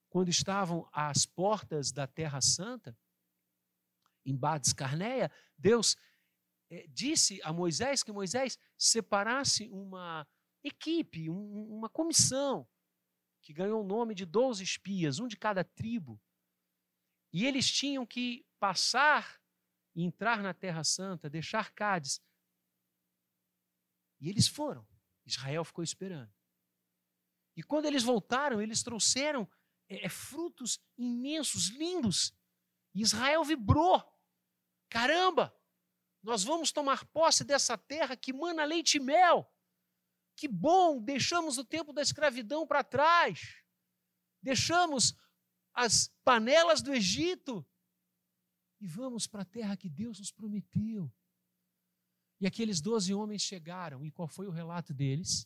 quando 0.08 0.28
estavam 0.28 0.88
às 0.92 1.26
portas 1.26 1.92
da 1.92 2.06
Terra 2.06 2.40
Santa, 2.40 2.96
em 4.24 4.36
Bades 4.36 4.72
Carneia, 4.72 5.30
Deus 5.56 5.96
é, 6.70 6.86
disse 6.88 7.40
a 7.42 7.52
Moisés 7.52 8.02
que 8.02 8.12
Moisés 8.12 8.58
separasse 8.76 9.68
uma 9.68 10.26
equipe, 10.62 11.30
um, 11.30 11.76
uma 11.78 11.88
comissão, 11.88 12.68
que 13.42 13.52
ganhou 13.52 13.82
o 13.82 13.86
nome 13.86 14.14
de 14.14 14.24
12 14.26 14.62
espias, 14.62 15.18
um 15.18 15.26
de 15.26 15.36
cada 15.36 15.64
tribo. 15.64 16.20
E 17.32 17.46
eles 17.46 17.70
tinham 17.70 18.06
que 18.06 18.46
passar 18.58 19.40
e 19.94 20.02
entrar 20.02 20.42
na 20.42 20.54
Terra 20.54 20.84
Santa, 20.84 21.30
deixar 21.30 21.72
Cádiz. 21.72 22.20
E 24.20 24.28
eles 24.28 24.48
foram. 24.48 24.86
Israel 25.24 25.64
ficou 25.64 25.84
esperando. 25.84 26.32
E 27.56 27.62
quando 27.62 27.86
eles 27.86 28.02
voltaram, 28.02 28.62
eles 28.62 28.82
trouxeram 28.82 29.48
é, 29.88 30.06
é, 30.06 30.08
frutos 30.08 30.80
imensos, 30.96 31.68
lindos. 31.68 32.32
Israel 32.94 33.44
vibrou. 33.44 34.02
Caramba, 34.88 35.54
nós 36.22 36.44
vamos 36.44 36.72
tomar 36.72 37.04
posse 37.06 37.44
dessa 37.44 37.76
terra 37.76 38.16
que 38.16 38.32
mana 38.32 38.64
leite 38.64 38.96
e 38.96 39.00
mel. 39.00 39.52
Que 40.38 40.46
bom, 40.46 41.02
deixamos 41.02 41.58
o 41.58 41.64
tempo 41.64 41.92
da 41.92 42.00
escravidão 42.00 42.64
para 42.64 42.84
trás. 42.84 43.60
Deixamos 44.40 45.12
as 45.74 46.14
panelas 46.22 46.80
do 46.80 46.94
Egito 46.94 47.66
e 48.80 48.86
vamos 48.86 49.26
para 49.26 49.42
a 49.42 49.44
terra 49.44 49.76
que 49.76 49.88
Deus 49.88 50.20
nos 50.20 50.30
prometeu. 50.30 51.12
E 52.40 52.46
aqueles 52.46 52.80
doze 52.80 53.12
homens 53.12 53.42
chegaram, 53.42 54.06
e 54.06 54.12
qual 54.12 54.28
foi 54.28 54.46
o 54.46 54.52
relato 54.52 54.94
deles? 54.94 55.44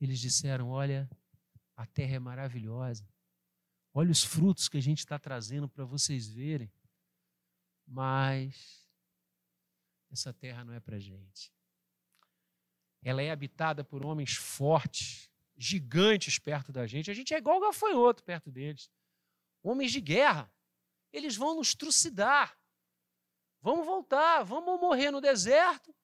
Eles 0.00 0.20
disseram: 0.20 0.70
Olha, 0.70 1.10
a 1.74 1.84
terra 1.88 2.14
é 2.14 2.20
maravilhosa, 2.20 3.04
olha 3.92 4.12
os 4.12 4.22
frutos 4.22 4.68
que 4.68 4.76
a 4.76 4.82
gente 4.82 5.00
está 5.00 5.18
trazendo 5.18 5.68
para 5.68 5.84
vocês 5.84 6.28
verem, 6.28 6.72
mas 7.84 8.88
essa 10.08 10.32
terra 10.32 10.64
não 10.64 10.72
é 10.72 10.78
para 10.78 11.00
gente. 11.00 11.53
Ela 13.04 13.22
é 13.22 13.30
habitada 13.30 13.84
por 13.84 14.04
homens 14.04 14.34
fortes, 14.34 15.30
gigantes 15.54 16.38
perto 16.38 16.72
da 16.72 16.86
gente. 16.86 17.10
A 17.10 17.14
gente 17.14 17.34
é 17.34 17.38
igual 17.38 17.60
gafanhoto 17.60 18.24
perto 18.24 18.50
deles. 18.50 18.90
Homens 19.62 19.92
de 19.92 20.00
guerra. 20.00 20.50
Eles 21.12 21.36
vão 21.36 21.54
nos 21.54 21.74
trucidar. 21.74 22.58
Vamos 23.60 23.84
voltar, 23.84 24.42
vamos 24.42 24.80
morrer 24.80 25.10
no 25.10 25.20
deserto 25.20 25.94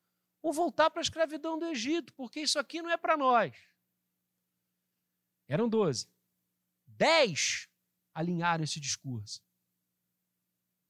ou 0.42 0.52
voltar 0.52 0.90
para 0.90 1.00
a 1.00 1.02
escravidão 1.02 1.58
do 1.58 1.66
Egito, 1.66 2.12
porque 2.14 2.40
isso 2.40 2.58
aqui 2.58 2.80
não 2.80 2.90
é 2.90 2.96
para 2.96 3.16
nós. 3.16 3.54
Eram 5.48 5.68
doze. 5.68 6.08
Dez 6.86 7.68
alinharam 8.14 8.62
esse 8.62 8.78
discurso. 8.78 9.42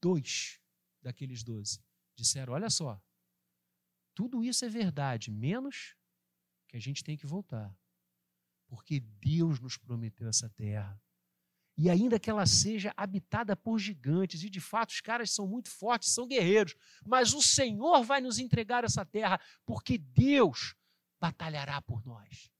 Dois 0.01 0.59
daqueles 1.01 1.41
doze 1.43 1.81
disseram: 2.15 2.53
olha 2.53 2.69
só, 2.69 3.01
tudo 4.13 4.43
isso 4.43 4.65
é 4.65 4.69
verdade, 4.69 5.31
menos 5.31 5.95
que 6.71 6.77
a 6.77 6.79
gente 6.79 7.03
tem 7.03 7.17
que 7.17 7.27
voltar. 7.27 7.77
Porque 8.67 8.99
Deus 8.99 9.59
nos 9.59 9.77
prometeu 9.77 10.27
essa 10.27 10.49
terra 10.49 10.99
e 11.77 11.89
ainda 11.89 12.19
que 12.19 12.29
ela 12.29 12.45
seja 12.45 12.93
habitada 12.95 13.55
por 13.55 13.79
gigantes, 13.79 14.43
e 14.43 14.49
de 14.49 14.59
fato 14.59 14.91
os 14.91 15.01
caras 15.01 15.31
são 15.31 15.47
muito 15.47 15.69
fortes, 15.69 16.13
são 16.13 16.27
guerreiros, 16.27 16.75
mas 17.03 17.33
o 17.33 17.41
Senhor 17.41 18.03
vai 18.03 18.21
nos 18.21 18.39
entregar 18.39 18.83
essa 18.83 19.05
terra, 19.05 19.39
porque 19.65 19.97
Deus 19.97 20.75
batalhará 21.19 21.81
por 21.81 22.05
nós. 22.05 22.51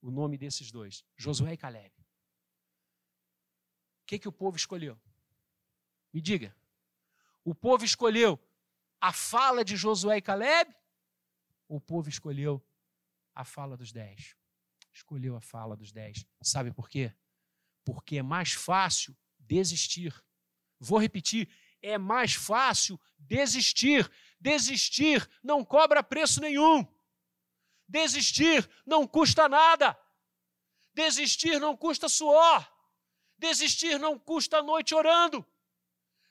O 0.00 0.10
nome 0.10 0.36
desses 0.36 0.72
dois, 0.72 1.04
Josué 1.16 1.52
e 1.52 1.56
Caleb. 1.56 1.92
O 4.02 4.06
que, 4.06 4.18
que 4.18 4.28
o 4.28 4.32
povo 4.32 4.56
escolheu? 4.56 5.00
Me 6.12 6.20
diga. 6.20 6.54
O 7.44 7.54
povo 7.54 7.84
escolheu 7.84 8.38
a 9.00 9.12
fala 9.12 9.64
de 9.64 9.76
Josué 9.76 10.16
e 10.16 10.22
Caleb? 10.22 10.74
Ou 11.68 11.76
o 11.76 11.80
povo 11.80 12.08
escolheu 12.08 12.60
a 13.34 13.44
fala 13.44 13.76
dos 13.76 13.92
dez? 13.92 14.36
Escolheu 14.92 15.36
a 15.36 15.40
fala 15.40 15.76
dos 15.76 15.92
dez. 15.92 16.24
Sabe 16.42 16.72
por 16.72 16.88
quê? 16.88 17.14
Porque 17.84 18.18
é 18.18 18.22
mais 18.22 18.52
fácil 18.52 19.16
desistir. 19.38 20.14
Vou 20.78 20.98
repetir: 20.98 21.48
é 21.80 21.98
mais 21.98 22.34
fácil 22.34 23.00
desistir. 23.18 24.10
Desistir 24.40 25.28
não 25.42 25.64
cobra 25.64 26.02
preço 26.02 26.40
nenhum. 26.40 26.86
Desistir 27.88 28.68
não 28.86 29.06
custa 29.06 29.48
nada. 29.48 29.98
Desistir 30.94 31.58
não 31.58 31.76
custa 31.76 32.08
suor. 32.08 32.68
Desistir 33.38 33.98
não 33.98 34.18
custa 34.18 34.62
noite 34.62 34.94
orando. 34.94 35.44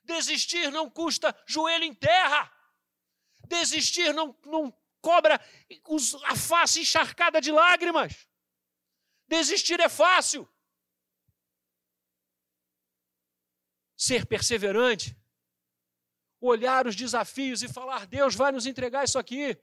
Desistir 0.04 0.72
não 0.72 0.90
custa 0.90 1.36
joelho 1.46 1.84
em 1.84 1.94
terra. 1.94 2.52
Desistir 3.48 4.14
não, 4.14 4.38
não 4.46 4.72
cobra 5.02 5.40
a 6.26 6.36
face 6.36 6.82
encharcada 6.82 7.42
de 7.42 7.52
lágrimas. 7.52 8.28
Desistir 9.28 9.80
é 9.80 9.90
fácil. 9.90 10.48
ser 14.02 14.26
perseverante, 14.26 15.16
olhar 16.40 16.88
os 16.88 16.96
desafios 16.96 17.62
e 17.62 17.72
falar: 17.72 18.08
Deus 18.08 18.34
vai 18.34 18.52
nos 18.52 18.66
entregar 18.66 19.04
isso 19.04 19.20
aqui. 19.20 19.56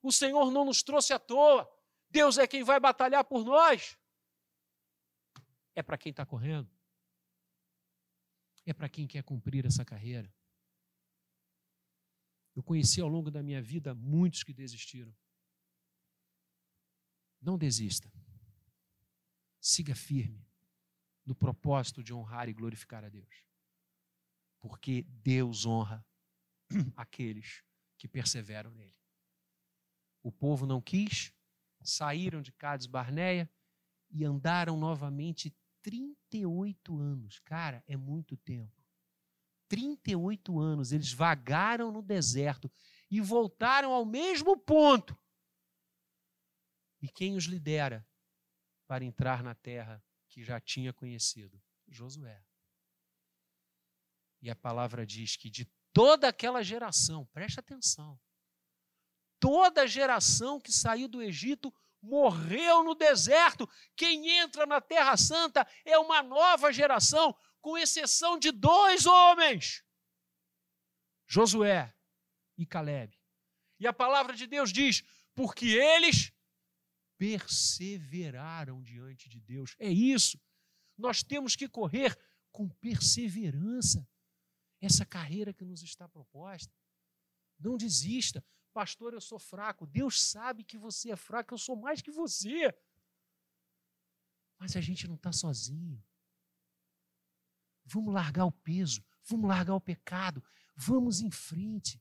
O 0.00 0.10
Senhor 0.10 0.50
não 0.50 0.64
nos 0.64 0.82
trouxe 0.82 1.12
à 1.12 1.18
toa. 1.18 1.70
Deus 2.08 2.38
é 2.38 2.46
quem 2.46 2.64
vai 2.64 2.80
batalhar 2.80 3.22
por 3.24 3.44
nós. 3.44 3.98
É 5.74 5.82
para 5.82 5.98
quem 5.98 6.10
está 6.10 6.24
correndo. 6.24 6.70
É 8.64 8.72
para 8.72 8.88
quem 8.88 9.06
quer 9.06 9.22
cumprir 9.22 9.66
essa 9.66 9.84
carreira. 9.84 10.32
Eu 12.54 12.62
conheci 12.62 13.00
ao 13.00 13.08
longo 13.08 13.30
da 13.30 13.42
minha 13.42 13.62
vida 13.62 13.94
muitos 13.94 14.42
que 14.42 14.52
desistiram. 14.52 15.14
Não 17.40 17.58
desista. 17.58 18.10
Siga 19.60 19.94
firme 19.94 20.46
no 21.24 21.34
propósito 21.34 22.02
de 22.02 22.12
honrar 22.12 22.48
e 22.48 22.52
glorificar 22.52 23.04
a 23.04 23.08
Deus 23.08 23.44
porque 24.64 25.02
Deus 25.22 25.66
honra 25.66 26.02
aqueles 26.96 27.62
que 27.98 28.08
perseveram 28.08 28.72
nele. 28.72 28.96
O 30.22 30.32
povo 30.32 30.64
não 30.64 30.80
quis, 30.80 31.34
saíram 31.82 32.40
de 32.40 32.50
Cades 32.50 32.86
Barneia 32.86 33.46
e 34.08 34.24
andaram 34.24 34.78
novamente 34.78 35.54
38 35.82 36.98
anos. 36.98 37.40
Cara, 37.40 37.84
é 37.86 37.94
muito 37.94 38.38
tempo. 38.38 38.73
38 39.68 40.58
anos 40.58 40.92
eles 40.92 41.12
vagaram 41.12 41.90
no 41.90 42.02
deserto 42.02 42.70
e 43.10 43.20
voltaram 43.20 43.92
ao 43.92 44.04
mesmo 44.04 44.56
ponto. 44.56 45.16
E 47.00 47.08
quem 47.08 47.36
os 47.36 47.44
lidera 47.44 48.06
para 48.86 49.04
entrar 49.04 49.42
na 49.42 49.54
terra 49.54 50.02
que 50.28 50.42
já 50.42 50.60
tinha 50.60 50.92
conhecido? 50.92 51.60
Josué. 51.88 52.42
E 54.40 54.50
a 54.50 54.56
palavra 54.56 55.06
diz 55.06 55.36
que 55.36 55.48
de 55.48 55.64
toda 55.92 56.28
aquela 56.28 56.62
geração, 56.62 57.26
preste 57.26 57.60
atenção, 57.60 58.18
toda 59.38 59.86
geração 59.86 60.60
que 60.60 60.72
saiu 60.72 61.08
do 61.08 61.22
Egito 61.22 61.72
morreu 62.02 62.82
no 62.82 62.94
deserto. 62.94 63.68
Quem 63.96 64.28
entra 64.28 64.66
na 64.66 64.80
Terra 64.80 65.16
Santa 65.16 65.66
é 65.84 65.98
uma 65.98 66.22
nova 66.22 66.72
geração, 66.72 67.34
com 67.64 67.78
exceção 67.78 68.38
de 68.38 68.52
dois 68.52 69.06
homens: 69.06 69.82
Josué 71.26 71.96
e 72.58 72.66
Caleb. 72.66 73.18
E 73.80 73.86
a 73.86 73.92
palavra 73.92 74.36
de 74.36 74.46
Deus 74.46 74.70
diz: 74.70 75.02
porque 75.34 75.68
eles 75.68 76.30
perseveraram 77.16 78.82
diante 78.82 79.30
de 79.30 79.40
Deus. 79.40 79.74
É 79.78 79.88
isso. 79.88 80.38
Nós 80.94 81.22
temos 81.22 81.56
que 81.56 81.66
correr 81.66 82.14
com 82.52 82.68
perseverança 82.68 84.06
essa 84.78 85.06
carreira 85.06 85.54
que 85.54 85.64
nos 85.64 85.82
está 85.82 86.06
proposta. 86.06 86.70
Não 87.58 87.78
desista. 87.78 88.44
Pastor, 88.74 89.14
eu 89.14 89.22
sou 89.22 89.38
fraco. 89.38 89.86
Deus 89.86 90.20
sabe 90.22 90.64
que 90.64 90.76
você 90.76 91.12
é 91.12 91.16
fraco, 91.16 91.54
eu 91.54 91.58
sou 91.58 91.76
mais 91.76 92.02
que 92.02 92.10
você. 92.10 92.76
Mas 94.58 94.76
a 94.76 94.82
gente 94.82 95.08
não 95.08 95.14
está 95.14 95.32
sozinho. 95.32 96.04
Vamos 97.84 98.12
largar 98.12 98.46
o 98.46 98.52
peso, 98.52 99.04
vamos 99.24 99.48
largar 99.48 99.74
o 99.74 99.80
pecado, 99.80 100.42
vamos 100.74 101.20
em 101.20 101.30
frente. 101.30 102.00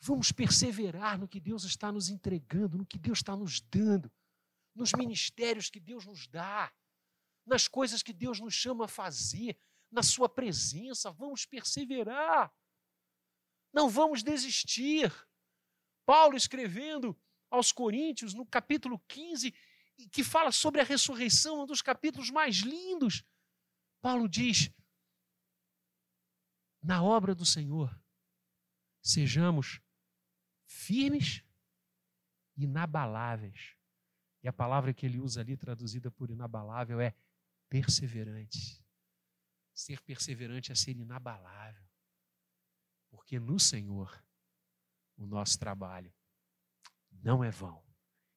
Vamos 0.00 0.30
perseverar 0.30 1.18
no 1.18 1.26
que 1.26 1.40
Deus 1.40 1.64
está 1.64 1.90
nos 1.90 2.08
entregando, 2.08 2.76
no 2.76 2.86
que 2.86 2.98
Deus 2.98 3.18
está 3.18 3.34
nos 3.36 3.60
dando, 3.60 4.12
nos 4.74 4.92
ministérios 4.92 5.70
que 5.70 5.80
Deus 5.80 6.04
nos 6.04 6.26
dá, 6.26 6.72
nas 7.46 7.68
coisas 7.68 8.02
que 8.02 8.12
Deus 8.12 8.38
nos 8.38 8.54
chama 8.54 8.84
a 8.84 8.88
fazer, 8.88 9.56
na 9.90 10.02
Sua 10.02 10.28
presença, 10.28 11.10
vamos 11.10 11.46
perseverar, 11.46 12.52
não 13.72 13.88
vamos 13.88 14.22
desistir. 14.22 15.12
Paulo 16.04 16.36
escrevendo 16.36 17.18
aos 17.50 17.72
Coríntios, 17.72 18.34
no 18.34 18.44
capítulo 18.44 18.98
15, 19.08 19.54
que 20.10 20.22
fala 20.22 20.52
sobre 20.52 20.80
a 20.80 20.84
ressurreição, 20.84 21.62
um 21.62 21.66
dos 21.66 21.80
capítulos 21.80 22.30
mais 22.30 22.56
lindos. 22.56 23.24
Paulo 24.04 24.28
diz: 24.28 24.70
na 26.82 27.02
obra 27.02 27.34
do 27.34 27.46
Senhor, 27.46 27.98
sejamos 29.00 29.80
firmes 30.66 31.42
inabaláveis. 32.54 33.74
E 34.42 34.48
a 34.48 34.52
palavra 34.52 34.92
que 34.92 35.06
ele 35.06 35.18
usa 35.18 35.40
ali, 35.40 35.56
traduzida 35.56 36.10
por 36.10 36.28
inabalável, 36.28 37.00
é 37.00 37.14
perseverante. 37.70 38.84
Ser 39.72 40.02
perseverante 40.02 40.70
é 40.70 40.74
ser 40.74 40.98
inabalável. 40.98 41.88
Porque 43.08 43.40
no 43.40 43.58
Senhor, 43.58 44.22
o 45.16 45.24
nosso 45.24 45.58
trabalho 45.58 46.12
não 47.10 47.42
é 47.42 47.50
vão. 47.50 47.82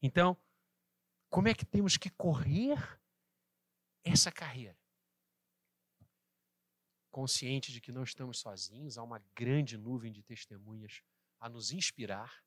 Então, 0.02 0.42
como 1.30 1.50
é 1.50 1.54
que 1.54 1.66
temos 1.66 1.98
que 1.98 2.10
correr 2.10 2.78
essa 4.06 4.32
carreira? 4.32 4.87
Consciente 7.18 7.72
de 7.72 7.82
que 7.82 7.92
não 7.92 8.04
estamos 8.04 8.38
sozinhos, 8.38 8.96
há 8.96 9.02
uma 9.02 9.18
grande 9.34 9.76
nuvem 9.76 10.12
de 10.12 10.22
testemunhas 10.22 11.02
a 11.40 11.50
nos 11.50 11.72
inspirar. 11.72 12.44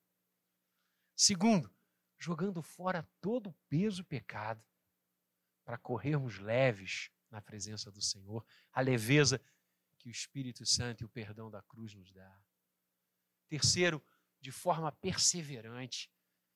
Segundo, 1.17 1.75
jogando 2.17 2.63
fora 2.63 3.03
todo 3.21 3.51
o 3.51 3.55
peso 3.69 4.05
pecado 4.05 4.65
para 5.65 5.77
corrermos 5.77 6.39
leves 6.39 7.11
na 7.33 7.43
presença 7.43 7.91
do 7.91 8.01
Senhor, 8.01 8.47
a 8.71 8.81
leveza 8.81 9.43
que 9.99 10.09
o 10.09 10.13
Espírito 10.13 10.65
Santo 10.65 11.03
e 11.03 11.05
o 11.05 11.09
perdão 11.11 11.51
da 11.51 11.63
cruz 11.63 11.93
nos 11.93 12.13
dá. 12.13 12.41
Terceiro, 13.49 14.01
de 14.41 14.53
forma 14.53 14.93
perseverante, 14.93 16.09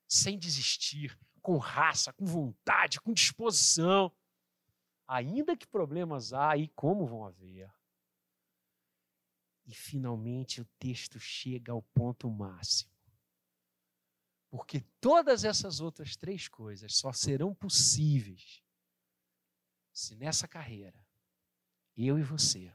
sem 0.07 0.39
desistir, 0.39 1.19
com 1.43 1.59
raça, 1.59 2.13
com 2.13 2.27
vontade, 2.27 3.01
com 3.01 3.13
disposição. 3.13 4.17
Ainda 5.05 5.57
que 5.57 5.67
problemas 5.67 6.33
há 6.33 6.57
e 6.57 6.69
como 6.69 7.09
vão 7.09 7.27
haver. 7.27 7.75
E 9.67 9.75
finalmente 9.75 10.61
o 10.61 10.65
texto 10.79 11.19
chega 11.19 11.73
ao 11.73 11.83
ponto 11.83 12.31
máximo. 12.31 12.93
Porque 14.51 14.83
todas 15.01 15.43
essas 15.43 15.81
outras 15.81 16.17
três 16.17 16.49
coisas 16.49 16.95
só 16.97 17.13
serão 17.13 17.55
possíveis 17.55 18.63
se 19.93 20.15
nessa 20.17 20.47
carreira 20.47 21.05
eu 21.97 22.19
e 22.19 22.23
você 22.23 22.75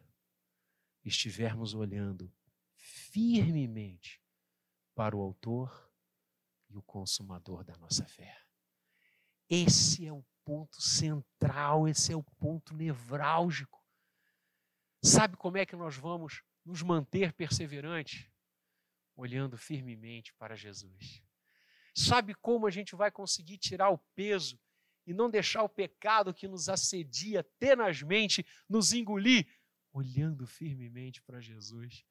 estivermos 1.04 1.73
olhando 1.73 2.34
firmemente 2.73 4.21
para 4.95 5.15
o 5.15 5.21
Autor 5.21 5.89
e 6.69 6.78
o 6.78 6.82
Consumador 6.82 7.63
da 7.63 7.75
nossa 7.78 8.06
fé. 8.06 8.38
Esse 9.49 10.06
é 10.06 10.13
o 10.13 10.25
ponto 10.43 10.82
central, 10.82 11.88
esse 11.88 12.12
é 12.12 12.15
o 12.15 12.23
ponto 12.23 12.73
nevrálgico. 12.73 13.84
Sabe 15.02 15.38
como 15.38 15.58
é 15.58 15.65
que 15.65 15.75
nós 15.75 15.95
vamos 15.95 16.43
nos 16.69 16.84
manter 16.84 17.34
perseverantes? 17.34 18.29
Olhando 19.15 19.58
firmemente 19.58 20.32
para 20.36 20.55
Jesus. 20.55 21.21
Sabe 21.95 22.36
como 22.36 22.67
a 22.67 22.69
gente 22.69 22.95
vai 22.95 23.10
conseguir 23.10 23.58
tirar 23.58 23.89
o 23.89 23.97
peso 24.15 24.58
e 25.05 25.13
não 25.13 25.29
deixar 25.29 25.63
o 25.63 25.69
pecado 25.69 26.34
que 26.34 26.47
nos 26.47 26.69
assedia 26.69 27.43
tenazmente 27.58 28.45
nos 28.69 28.93
engolir? 28.93 29.47
Olhando 29.91 30.45
firmemente 30.45 31.21
para 31.23 31.41
Jesus. 31.41 32.05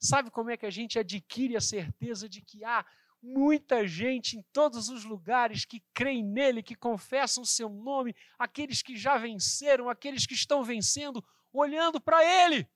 Sabe 0.00 0.30
como 0.32 0.50
é 0.50 0.56
que 0.56 0.66
a 0.66 0.70
gente 0.70 0.98
adquire 0.98 1.56
a 1.56 1.60
certeza 1.60 2.28
de 2.28 2.42
que 2.42 2.64
há 2.64 2.84
muita 3.22 3.86
gente 3.86 4.36
em 4.36 4.42
todos 4.52 4.88
os 4.88 5.04
lugares 5.04 5.64
que 5.64 5.80
creem 5.94 6.24
nele, 6.24 6.60
que 6.60 6.74
confessam 6.74 7.44
o 7.44 7.46
seu 7.46 7.68
nome, 7.68 8.16
aqueles 8.36 8.82
que 8.82 8.96
já 8.96 9.16
venceram, 9.16 9.88
aqueles 9.88 10.26
que 10.26 10.34
estão 10.34 10.64
vencendo, 10.64 11.24
olhando 11.52 12.00
para 12.00 12.24
ele? 12.24 12.68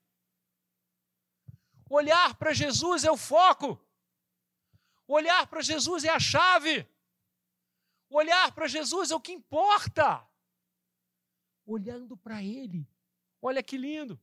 Olhar 1.89 2.35
para 2.35 2.53
Jesus 2.53 3.03
é 3.03 3.11
o 3.11 3.17
foco. 3.17 3.79
Olhar 5.07 5.47
para 5.47 5.61
Jesus 5.61 6.03
é 6.03 6.09
a 6.09 6.19
chave. 6.19 6.87
Olhar 8.09 8.51
para 8.53 8.67
Jesus 8.67 9.11
é 9.11 9.15
o 9.15 9.21
que 9.21 9.31
importa. 9.31 10.27
Olhando 11.65 12.17
para 12.17 12.43
Ele. 12.43 12.87
Olha 13.41 13.63
que 13.63 13.77
lindo. 13.77 14.19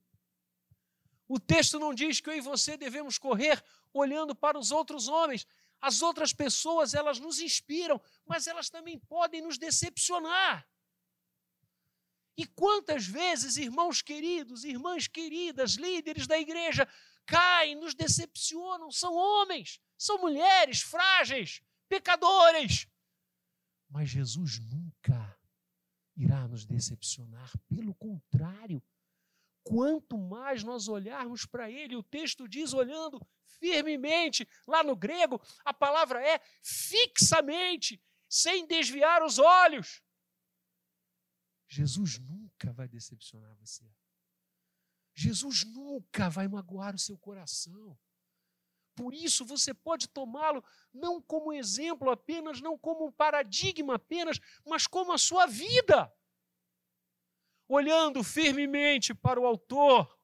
O 1.27 1.41
texto 1.41 1.79
não 1.79 1.95
diz 1.95 2.21
que 2.21 2.29
eu 2.29 2.37
e 2.37 2.41
você 2.41 2.77
devemos 2.77 3.19
correr 3.19 3.63
olhando 3.93 4.35
para 4.35 4.59
os 4.59 4.71
outros 4.71 5.09
homens. 5.09 5.47
As 5.81 6.03
outras 6.03 6.33
pessoas, 6.33 6.95
elas 6.95 7.19
nos 7.19 7.41
inspiram, 7.41 8.01
mas 8.25 8.47
elas 8.47 8.71
também 8.71 8.99
podem 8.99 9.43
nos 9.43 9.59
decepcionar. 9.59 10.67
E 12.37 12.47
quantas 12.47 13.07
vezes, 13.07 13.57
irmãos 13.57 14.03
queridos, 14.03 14.65
irmãs 14.65 15.07
queridas, 15.07 15.75
líderes 15.75 16.27
da 16.27 16.39
igreja, 16.39 16.89
caem, 17.27 17.75
nos 17.75 17.95
decepcionam, 17.95 18.91
são 18.91 19.15
homens, 19.15 19.81
são 19.97 20.19
mulheres 20.19 20.81
frágeis, 20.81 21.63
pecadores. 21.89 22.87
Mas 23.89 24.11
Jesus 24.11 24.59
nunca 24.59 25.39
irá 26.17 26.47
nos 26.47 26.65
decepcionar, 26.65 27.51
pelo 27.69 27.95
contrário, 27.95 28.83
quanto 29.63 30.19
mais 30.19 30.63
nós 30.63 30.89
olharmos 30.89 31.47
para 31.47 31.71
Ele, 31.71 31.97
o 31.97 32.03
texto 32.03 32.47
diz 32.47 32.73
olhando 32.73 33.21
firmemente, 33.59 34.47
lá 34.67 34.83
no 34.83 34.95
grego, 34.95 35.41
a 35.65 35.73
palavra 35.73 36.25
é 36.27 36.41
fixamente, 36.63 38.03
sem 38.29 38.67
desviar 38.67 39.23
os 39.23 39.39
olhos. 39.39 40.03
Jesus 41.69 42.19
nunca 42.19 42.73
vai 42.73 42.87
decepcionar 42.87 43.55
você. 43.57 43.85
Jesus 45.15 45.65
nunca 45.65 46.29
vai 46.29 46.49
magoar 46.49 46.95
o 46.95 46.99
seu 46.99 47.17
coração. 47.17 47.97
Por 48.95 49.13
isso 49.13 49.45
você 49.45 49.75
pode 49.75 50.09
tomá-lo 50.09 50.63
não 50.93 51.21
como 51.21 51.53
exemplo 51.53 52.11
apenas, 52.11 52.61
não 52.61 52.79
como 52.79 53.07
um 53.07 53.13
paradigma 53.13 53.97
apenas, 53.97 54.39
mas 54.65 54.87
como 54.87 55.13
a 55.13 55.19
sua 55.19 55.47
vida 55.47 56.13
olhando 57.69 58.23
firmemente 58.23 59.15
para 59.15 59.41
o 59.41 59.47
Autor 59.47 60.19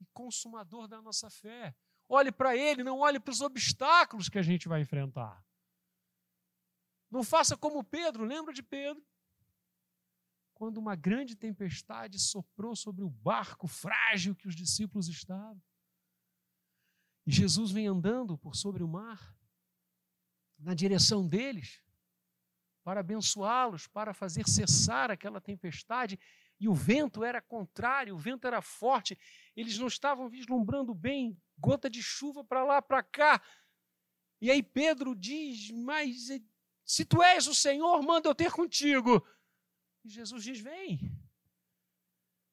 e 0.00 0.06
Consumador 0.12 0.88
da 0.88 1.02
nossa 1.02 1.28
fé. 1.28 1.76
Olhe 2.08 2.32
para 2.32 2.56
Ele, 2.56 2.82
não 2.82 3.00
olhe 3.00 3.20
para 3.20 3.32
os 3.32 3.40
obstáculos 3.40 4.28
que 4.28 4.38
a 4.38 4.42
gente 4.42 4.68
vai 4.68 4.80
enfrentar. 4.80 5.44
Não 7.10 7.22
faça 7.22 7.56
como 7.56 7.84
Pedro, 7.84 8.24
lembra 8.24 8.54
de 8.54 8.62
Pedro? 8.62 9.04
Quando 10.58 10.76
uma 10.76 10.94
grande 10.94 11.36
tempestade 11.36 12.18
soprou 12.18 12.74
sobre 12.74 13.04
o 13.04 13.08
barco 13.08 13.66
frágil 13.66 14.34
que 14.34 14.48
os 14.48 14.54
discípulos 14.54 15.08
estavam. 15.08 15.62
E 17.24 17.30
Jesus 17.30 17.70
vem 17.70 17.86
andando 17.86 18.36
por 18.36 18.56
sobre 18.56 18.82
o 18.82 18.88
mar, 18.88 19.34
na 20.58 20.74
direção 20.74 21.26
deles, 21.26 21.80
para 22.82 23.00
abençoá-los, 23.00 23.86
para 23.86 24.12
fazer 24.12 24.48
cessar 24.48 25.10
aquela 25.10 25.40
tempestade 25.40 26.18
e 26.60 26.68
o 26.68 26.74
vento 26.74 27.22
era 27.22 27.40
contrário, 27.40 28.14
o 28.14 28.18
vento 28.18 28.46
era 28.46 28.60
forte, 28.60 29.16
eles 29.54 29.78
não 29.78 29.86
estavam 29.86 30.28
vislumbrando 30.28 30.92
bem, 30.92 31.40
gota 31.56 31.88
de 31.88 32.02
chuva 32.02 32.42
para 32.42 32.64
lá, 32.64 32.82
para 32.82 33.02
cá. 33.02 33.40
E 34.40 34.50
aí 34.50 34.62
Pedro 34.62 35.14
diz: 35.14 35.70
Mas 35.70 36.30
eh, 36.30 36.40
se 36.84 37.04
tu 37.04 37.22
és 37.22 37.46
o 37.46 37.54
Senhor, 37.54 38.02
manda 38.02 38.28
eu 38.28 38.34
ter 38.34 38.50
contigo. 38.50 39.24
E 40.08 40.10
Jesus 40.10 40.42
diz: 40.42 40.58
Vem. 40.58 40.98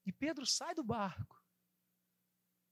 E 0.05 0.11
Pedro 0.11 0.45
sai 0.45 0.75
do 0.75 0.83
barco. 0.83 1.41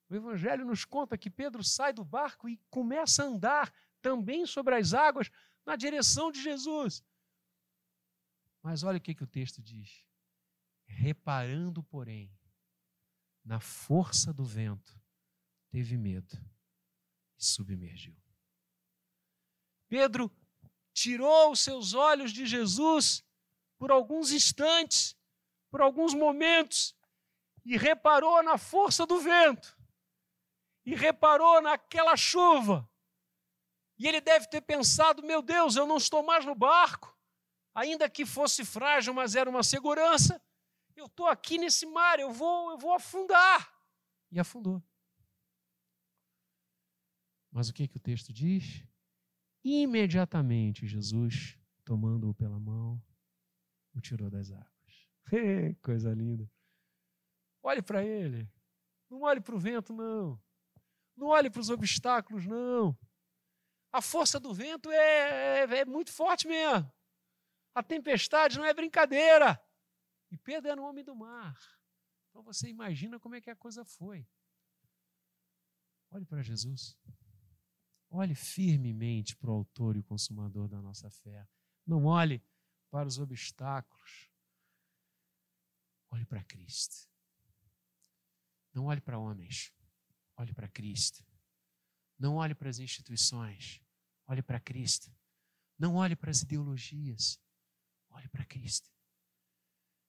O 0.10 0.16
Evangelho 0.16 0.66
nos 0.66 0.84
conta 0.84 1.18
que 1.18 1.30
Pedro 1.30 1.64
sai 1.64 1.94
do 1.94 2.04
barco 2.04 2.50
e 2.50 2.58
começa 2.70 3.24
a 3.24 3.28
andar 3.28 3.74
também 4.02 4.46
sobre 4.46 4.76
as 4.76 4.94
águas 4.94 5.32
na 5.66 5.78
direção 5.78 6.32
de 6.32 6.44
Jesus. 6.44 7.02
Mas 8.62 8.84
olha 8.84 8.98
o 8.98 9.02
que, 9.02 9.16
que 9.16 9.24
o 9.24 9.28
texto 9.28 9.62
diz. 9.62 10.06
Reparando, 10.86 11.82
porém, 11.82 12.30
na 13.44 13.62
força 13.62 14.34
do 14.34 14.44
vento, 14.44 15.02
teve 15.70 15.98
medo 15.98 16.38
e 17.38 17.44
submergiu. 17.44 18.22
Pedro 19.88 20.30
tirou 20.94 21.54
os 21.54 21.62
seus 21.62 21.94
olhos 21.94 22.34
de 22.34 22.46
Jesus 22.46 23.24
por 23.84 23.92
alguns 23.92 24.32
instantes, 24.32 25.14
por 25.70 25.82
alguns 25.82 26.14
momentos, 26.14 26.96
e 27.66 27.76
reparou 27.76 28.42
na 28.42 28.58
força 28.58 29.06
do 29.06 29.20
vento, 29.20 29.78
e 30.86 30.96
reparou 30.96 31.62
naquela 31.62 32.16
chuva. 32.16 32.90
E 34.00 34.08
ele 34.08 34.22
deve 34.22 34.48
ter 34.48 34.62
pensado: 34.62 35.22
meu 35.22 35.42
Deus, 35.42 35.76
eu 35.76 35.86
não 35.86 35.98
estou 35.98 36.24
mais 36.24 36.46
no 36.46 36.56
barco, 36.56 37.14
ainda 37.76 38.10
que 38.10 38.26
fosse 38.26 38.64
frágil, 38.64 39.14
mas 39.14 39.36
era 39.36 39.50
uma 39.50 39.64
segurança. 39.64 40.42
Eu 40.96 41.08
estou 41.08 41.28
aqui 41.28 41.58
nesse 41.58 41.86
mar, 41.86 42.22
eu 42.22 42.32
vou, 42.32 42.72
eu 42.72 42.78
vou 42.78 42.94
afundar. 42.94 43.70
E 44.32 44.40
afundou. 44.40 44.82
Mas 47.52 47.68
o 47.68 47.74
que, 47.74 47.86
que 47.90 47.98
o 47.98 48.00
texto 48.00 48.32
diz? 48.32 48.82
Imediatamente 49.62 50.88
Jesus, 50.88 51.60
tomando-o 51.84 52.34
pela 52.34 52.58
mão, 52.58 53.04
o 53.94 54.02
tirou 54.02 54.30
das 54.30 54.52
águas. 54.52 55.08
Coisa 55.82 56.14
linda. 56.14 56.50
Olhe 57.62 57.82
para 57.82 58.04
ele. 58.04 58.50
Não 59.10 59.22
olhe 59.22 59.40
para 59.40 59.56
o 59.56 59.60
vento, 59.60 59.94
não. 59.94 60.42
Não 61.16 61.28
olhe 61.28 61.50
para 61.50 61.62
os 61.62 61.70
obstáculos, 61.70 62.46
não. 62.46 62.98
A 63.92 64.02
força 64.02 64.40
do 64.40 64.54
vento 64.54 64.92
é, 64.92 65.60
é, 65.60 65.78
é 65.80 65.86
muito 65.86 66.12
forte 66.12 66.48
mesmo. 66.48 66.92
A 67.76 67.84
tempestade 67.84 68.58
não 68.58 68.66
é 68.66 68.74
brincadeira. 68.74 69.62
E 70.32 70.38
Pedro 70.38 70.72
era 70.72 70.82
um 70.82 70.86
homem 70.86 71.04
do 71.04 71.16
mar. 71.16 71.56
Então 72.30 72.42
você 72.42 72.68
imagina 72.68 73.20
como 73.20 73.36
é 73.36 73.42
que 73.42 73.52
a 73.52 73.56
coisa 73.56 73.86
foi. 73.86 74.28
Olhe 76.10 76.26
para 76.26 76.42
Jesus. 76.42 76.98
Olhe 78.10 78.36
firmemente 78.36 79.36
para 79.36 79.50
o 79.50 79.54
autor 79.54 79.96
e 79.96 80.00
o 80.00 80.04
consumador 80.04 80.68
da 80.68 80.82
nossa 80.82 81.10
fé. 81.10 81.48
Não 81.86 82.06
olhe 82.06 82.44
para 82.94 83.08
os 83.08 83.18
obstáculos. 83.18 84.30
Olhe 86.12 86.24
para 86.28 86.44
Cristo. 86.44 87.10
Não 88.72 88.86
olhe 88.86 89.02
para 89.02 89.18
homens. 89.18 89.74
Olhe 90.38 90.54
para 90.54 90.68
Cristo. 90.68 91.26
Não 92.20 92.36
olhe 92.36 92.54
para 92.54 92.70
as 92.70 92.78
instituições. 92.78 93.82
Olhe 94.28 94.44
para 94.44 94.60
Cristo. 94.60 95.12
Não 95.76 95.96
olhe 95.96 96.16
para 96.16 96.30
as 96.30 96.44
ideologias. 96.44 97.42
Olhe 98.12 98.30
para 98.30 98.46
Cristo. 98.46 98.92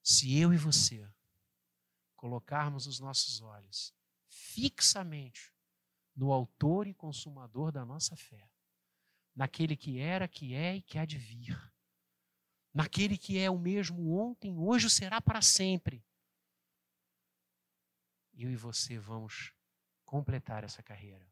Se 0.03 0.37
eu 0.37 0.53
e 0.53 0.59
você 0.59 1.11
colocarmos 2.15 2.87
os 2.87 3.01
nossos 3.01 3.41
olhos 3.41 3.95
fixamente 4.29 5.55
no 6.15 6.33
Autor 6.33 6.87
e 6.87 6.93
Consumador 6.93 7.73
da 7.73 7.83
nossa 7.83 8.15
fé, 8.15 8.47
naquele 9.35 9.75
que 9.75 10.01
era, 10.01 10.29
que 10.29 10.53
é 10.53 10.77
e 10.77 10.83
que 10.83 10.99
há 10.99 11.07
de 11.07 11.17
vir, 11.17 11.74
naquele 12.75 13.17
que 13.17 13.39
é 13.39 13.49
o 13.49 13.57
mesmo 13.57 14.19
ontem, 14.19 14.59
hoje 14.59 14.91
será 14.91 15.21
para 15.21 15.41
sempre. 15.41 16.05
Eu 18.37 18.51
e 18.51 18.57
você 18.57 18.99
vamos 18.99 19.55
completar 20.05 20.65
essa 20.65 20.83
carreira. 20.83 21.25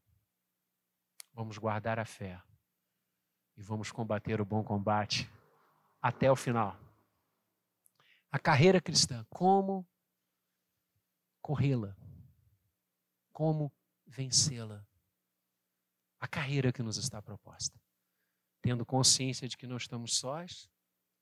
Vamos 1.33 1.57
guardar 1.57 1.99
a 1.99 2.05
fé 2.05 2.41
e 3.57 3.61
vamos 3.61 3.91
combater 3.91 4.39
o 4.39 4.45
bom 4.45 4.63
combate 4.63 5.29
até 6.01 6.31
o 6.31 6.35
final. 6.35 6.79
A 8.31 8.39
carreira 8.39 8.81
cristã, 8.81 9.25
como 9.29 9.85
corrê-la? 11.41 11.95
Como 13.31 13.71
vencê-la? 14.07 14.85
A 16.19 16.27
carreira 16.27 16.71
que 16.71 16.81
nos 16.81 16.97
está 16.97 17.21
proposta. 17.21 17.79
Tendo 18.61 18.85
consciência 18.85 19.47
de 19.47 19.57
que 19.57 19.67
não 19.67 19.75
estamos 19.75 20.17
sós, 20.17 20.69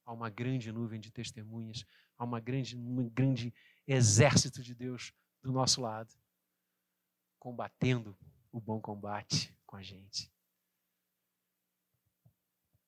há 0.06 0.14
uma 0.14 0.30
grande 0.30 0.72
nuvem 0.72 1.00
de 1.00 1.12
testemunhas, 1.12 1.86
há 2.18 2.24
uma 2.24 2.40
grande, 2.40 2.76
um 2.76 3.10
grande 3.10 3.54
exército 3.88 4.62
de 4.62 4.74
Deus 4.74 5.14
do 5.42 5.52
nosso 5.52 5.82
lado, 5.82 6.14
combatendo 7.40 8.18
o 8.52 8.60
bom 8.60 8.80
combate 8.80 9.56
com 9.66 9.76
a 9.76 9.82
gente. 9.82 10.32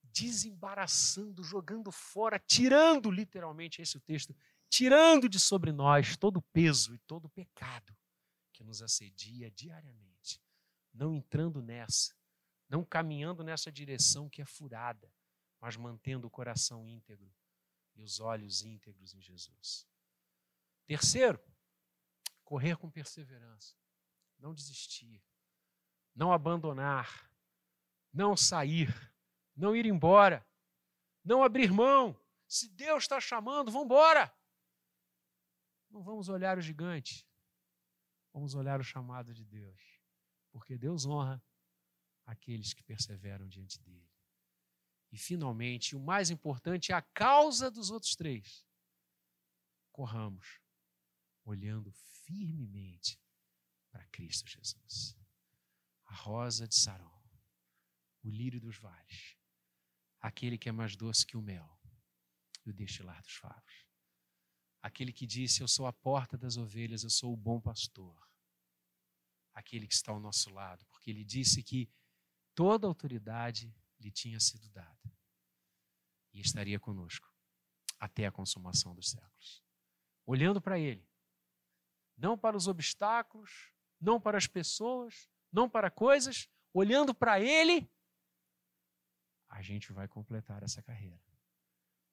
Desembaraçando, 0.04 1.44
jogando 1.44 1.92
fora, 1.92 2.38
tirando, 2.38 3.10
literalmente, 3.10 3.82
esse 3.82 3.98
é 3.98 4.00
o 4.00 4.02
texto, 4.02 4.36
tirando 4.70 5.28
de 5.28 5.40
sobre 5.40 5.72
nós 5.72 6.16
todo 6.16 6.38
o 6.38 6.42
peso 6.42 6.94
e 6.94 7.00
todo 7.00 7.26
o 7.26 7.30
pecado 7.30 7.96
que 8.52 8.64
nos 8.64 8.82
assedia 8.82 9.50
diariamente, 9.50 10.40
não 10.94 11.16
entrando 11.16 11.62
nessa, 11.62 12.16
não 12.70 12.84
caminhando 12.84 13.44
nessa 13.44 13.72
direção 13.72 14.30
que 14.30 14.42
é 14.42 14.46
furada, 14.46 15.12
mas 15.64 15.78
mantendo 15.78 16.28
o 16.28 16.30
coração 16.30 16.86
íntegro 16.90 17.34
e 17.96 18.02
os 18.02 18.20
olhos 18.20 18.64
íntegros 18.64 19.14
em 19.14 19.22
Jesus. 19.22 19.88
Terceiro, 20.86 21.42
correr 22.44 22.76
com 22.76 22.92
perseverança, 22.92 23.74
não 24.38 24.54
desistir, 24.54 25.24
não 26.14 26.34
abandonar, 26.34 27.32
não 28.12 28.36
sair, 28.36 28.90
não 29.56 29.74
ir 29.74 29.86
embora, 29.86 30.46
não 31.24 31.42
abrir 31.42 31.72
mão. 31.72 32.14
Se 32.46 32.68
Deus 32.68 33.06
está 33.06 33.22
chamando, 33.22 33.72
vamos 33.72 33.86
embora. 33.86 34.38
Não 35.90 36.04
vamos 36.04 36.28
olhar 36.28 36.58
o 36.58 36.62
gigante, 36.62 37.26
vamos 38.34 38.54
olhar 38.54 38.82
o 38.82 38.84
chamado 38.84 39.34
de 39.34 39.46
Deus, 39.46 39.82
porque 40.52 40.78
Deus 40.78 41.06
honra 41.06 41.42
aqueles 42.26 42.74
que 42.74 42.84
perseveram 42.84 43.48
diante 43.48 43.80
dele. 43.80 44.13
E, 45.14 45.18
finalmente, 45.18 45.96
o 45.96 46.00
mais 46.00 46.32
importante 46.32 46.92
é 46.92 46.96
a 46.96 47.02
causa 47.02 47.70
dos 47.70 47.92
outros 47.92 48.16
três. 48.16 48.66
Corramos, 49.92 50.60
olhando 51.46 51.92
firmemente 51.92 53.22
para 53.92 54.08
Cristo 54.08 54.50
Jesus. 54.50 55.16
A 56.06 56.16
rosa 56.16 56.68
de 56.68 56.74
Saron, 56.74 57.22
o 58.24 58.30
lírio 58.32 58.60
dos 58.60 58.80
vales, 58.80 59.38
aquele 60.20 60.58
que 60.58 60.68
é 60.68 60.72
mais 60.72 60.96
doce 60.96 61.28
que 61.28 61.38
o 61.38 61.44
mel 61.44 61.80
e 62.66 62.72
o 62.72 62.74
destilar 62.74 63.22
dos 63.22 63.36
favos. 63.36 63.86
Aquele 64.82 65.14
que 65.14 65.28
disse: 65.28 65.62
Eu 65.62 65.68
sou 65.68 65.86
a 65.86 65.94
porta 65.94 66.36
das 66.36 66.58
ovelhas, 66.58 67.04
eu 67.04 67.10
sou 67.12 67.32
o 67.32 67.38
bom 67.38 67.62
pastor. 67.62 68.28
Aquele 69.54 69.88
que 69.88 69.94
está 69.94 70.12
ao 70.12 70.20
nosso 70.20 70.50
lado, 70.50 70.84
porque 70.88 71.12
ele 71.12 71.24
disse 71.24 71.62
que 71.62 71.88
toda 72.56 72.88
autoridade 72.88 73.72
lhe 74.04 74.12
tinha 74.12 74.40
sido 74.40 74.70
dada 74.70 75.12
e 76.34 76.42
estaria 76.42 76.80
conosco 76.80 77.32
até 78.00 78.26
a 78.26 78.32
consumação 78.32 78.94
dos 78.94 79.10
séculos. 79.10 79.64
Olhando 80.26 80.62
para 80.62 80.78
ele, 80.78 81.08
não 82.18 82.38
para 82.38 82.56
os 82.56 82.68
obstáculos, 82.68 83.74
não 84.00 84.20
para 84.20 84.38
as 84.38 84.48
pessoas, 84.48 85.30
não 85.52 85.70
para 85.70 85.90
coisas, 85.90 86.50
olhando 86.74 87.14
para 87.14 87.40
Ele, 87.40 87.90
a 89.48 89.62
gente 89.62 89.94
vai 89.94 90.08
completar 90.08 90.64
essa 90.64 90.82
carreira 90.82 91.22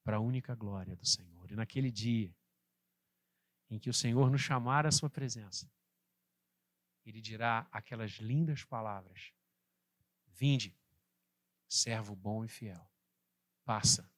para 0.05 0.19
a 0.19 0.21
única 0.21 0.55
glória 0.55 0.95
do 0.95 1.07
Senhor. 1.07 1.51
E 1.51 1.57
naquele 1.57 1.91
dia 1.91 2.35
em 3.71 3.79
que 3.79 3.89
o 3.89 3.95
Senhor 3.95 4.31
nos 4.31 4.41
chamar 4.41 4.87
à 4.87 4.93
Sua 4.93 5.09
presença, 5.09 5.71
Ele 7.05 7.21
dirá 7.21 7.67
aquelas 7.73 8.13
lindas 8.13 8.63
palavras: 8.65 9.33
Vinde, 10.27 10.77
servo 11.71 12.17
bom 12.17 12.45
e 12.45 12.49
fiel, 12.49 12.91
passa 13.65 14.13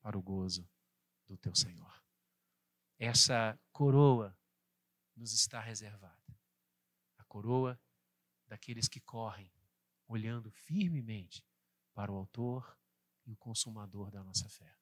para 0.00 0.16
o 0.16 0.22
gozo 0.22 0.66
do 1.26 1.36
teu 1.36 1.54
Senhor. 1.54 2.02
Essa 2.98 3.60
coroa 3.70 4.36
nos 5.14 5.32
está 5.34 5.60
reservada. 5.60 6.40
A 7.18 7.24
coroa 7.24 7.78
daqueles 8.46 8.88
que 8.88 9.00
correm, 9.00 9.52
olhando 10.06 10.50
firmemente 10.50 11.44
para 11.92 12.10
o 12.10 12.16
Autor 12.16 12.76
e 13.26 13.32
o 13.32 13.36
Consumador 13.36 14.10
da 14.10 14.24
nossa 14.24 14.48
fé. 14.48 14.74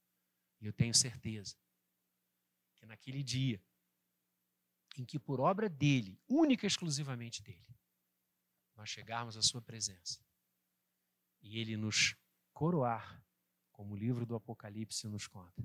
E 0.60 0.66
eu 0.66 0.72
tenho 0.72 0.94
certeza 0.94 1.56
que 2.76 2.86
naquele 2.86 3.22
dia, 3.22 3.60
em 4.96 5.04
que 5.04 5.18
por 5.18 5.40
obra 5.40 5.68
dele, 5.68 6.20
única 6.28 6.64
e 6.64 6.68
exclusivamente 6.68 7.42
dele, 7.42 7.76
nós 8.76 8.88
chegarmos 8.88 9.36
à 9.36 9.42
Sua 9.42 9.60
presença 9.60 10.25
e 11.46 11.60
Ele 11.60 11.76
nos 11.76 12.16
coroar, 12.52 13.22
como 13.70 13.94
o 13.94 13.96
livro 13.96 14.26
do 14.26 14.34
Apocalipse 14.34 15.06
nos 15.06 15.28
conta, 15.28 15.64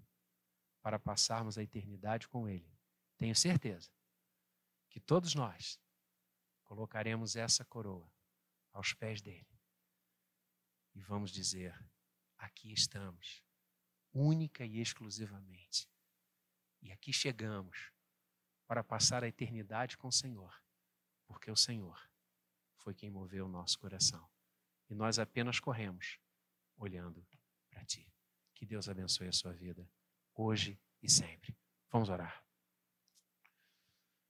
para 0.79 0.99
passarmos 0.99 1.57
a 1.57 1.63
eternidade 1.63 2.27
com 2.27 2.47
Ele. 2.47 2.71
Tenho 3.17 3.35
certeza 3.35 3.89
que 4.89 4.99
todos 4.99 5.33
nós 5.33 5.79
colocaremos 6.63 7.35
essa 7.35 7.65
coroa 7.65 8.09
aos 8.71 8.93
pés 8.93 9.21
dele 9.21 9.47
e 10.93 11.01
vamos 11.01 11.31
dizer: 11.31 11.73
aqui 12.37 12.71
estamos, 12.71 13.43
única 14.13 14.63
e 14.63 14.79
exclusivamente. 14.79 15.89
E 16.79 16.91
aqui 16.91 17.11
chegamos 17.11 17.91
para 18.67 18.83
passar 18.83 19.23
a 19.23 19.27
eternidade 19.27 19.97
com 19.97 20.09
o 20.09 20.11
Senhor, 20.11 20.63
porque 21.25 21.49
o 21.49 21.55
Senhor 21.55 21.99
foi 22.75 22.93
quem 22.93 23.09
moveu 23.09 23.45
o 23.45 23.49
nosso 23.49 23.79
coração. 23.79 24.30
E 24.91 24.93
nós 24.93 25.17
apenas 25.17 25.57
corremos 25.57 26.19
olhando 26.75 27.25
para 27.69 27.85
Ti. 27.85 28.05
Que 28.53 28.65
Deus 28.65 28.89
abençoe 28.89 29.29
a 29.29 29.31
sua 29.31 29.53
vida, 29.53 29.89
hoje 30.35 30.77
e 31.01 31.09
sempre. 31.09 31.57
Vamos 31.89 32.09
orar. 32.09 32.43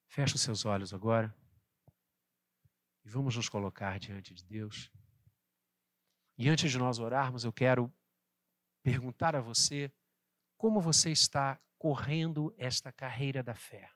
Feche 0.08 0.36
os 0.36 0.42
seus 0.42 0.64
olhos 0.64 0.94
agora 0.94 1.36
e 3.04 3.10
vamos 3.10 3.36
nos 3.36 3.50
colocar 3.50 3.98
diante 3.98 4.36
de 4.36 4.46
Deus. 4.46 4.92
E 6.38 6.48
antes 6.48 6.70
de 6.70 6.78
nós 6.78 7.00
orarmos, 7.00 7.44
eu 7.44 7.52
quero 7.52 7.92
perguntar 8.84 9.36
a 9.36 9.42
você 9.42 9.92
como 10.58 10.80
você 10.80 11.10
está 11.10 11.60
correndo 11.80 12.54
esta 12.56 12.92
carreira 12.92 13.42
da 13.42 13.56
fé. 13.56 13.92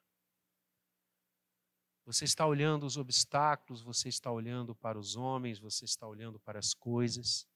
Você 2.06 2.26
está 2.26 2.46
olhando 2.46 2.86
os 2.86 2.98
obstáculos, 2.98 3.82
você 3.82 4.10
está 4.10 4.32
olhando 4.32 4.76
para 4.76 4.98
os 4.98 5.16
homens, 5.16 5.58
você 5.58 5.86
está 5.86 6.08
olhando 6.08 6.40
para 6.40 6.60
as 6.60 6.74
coisas. 6.74 7.48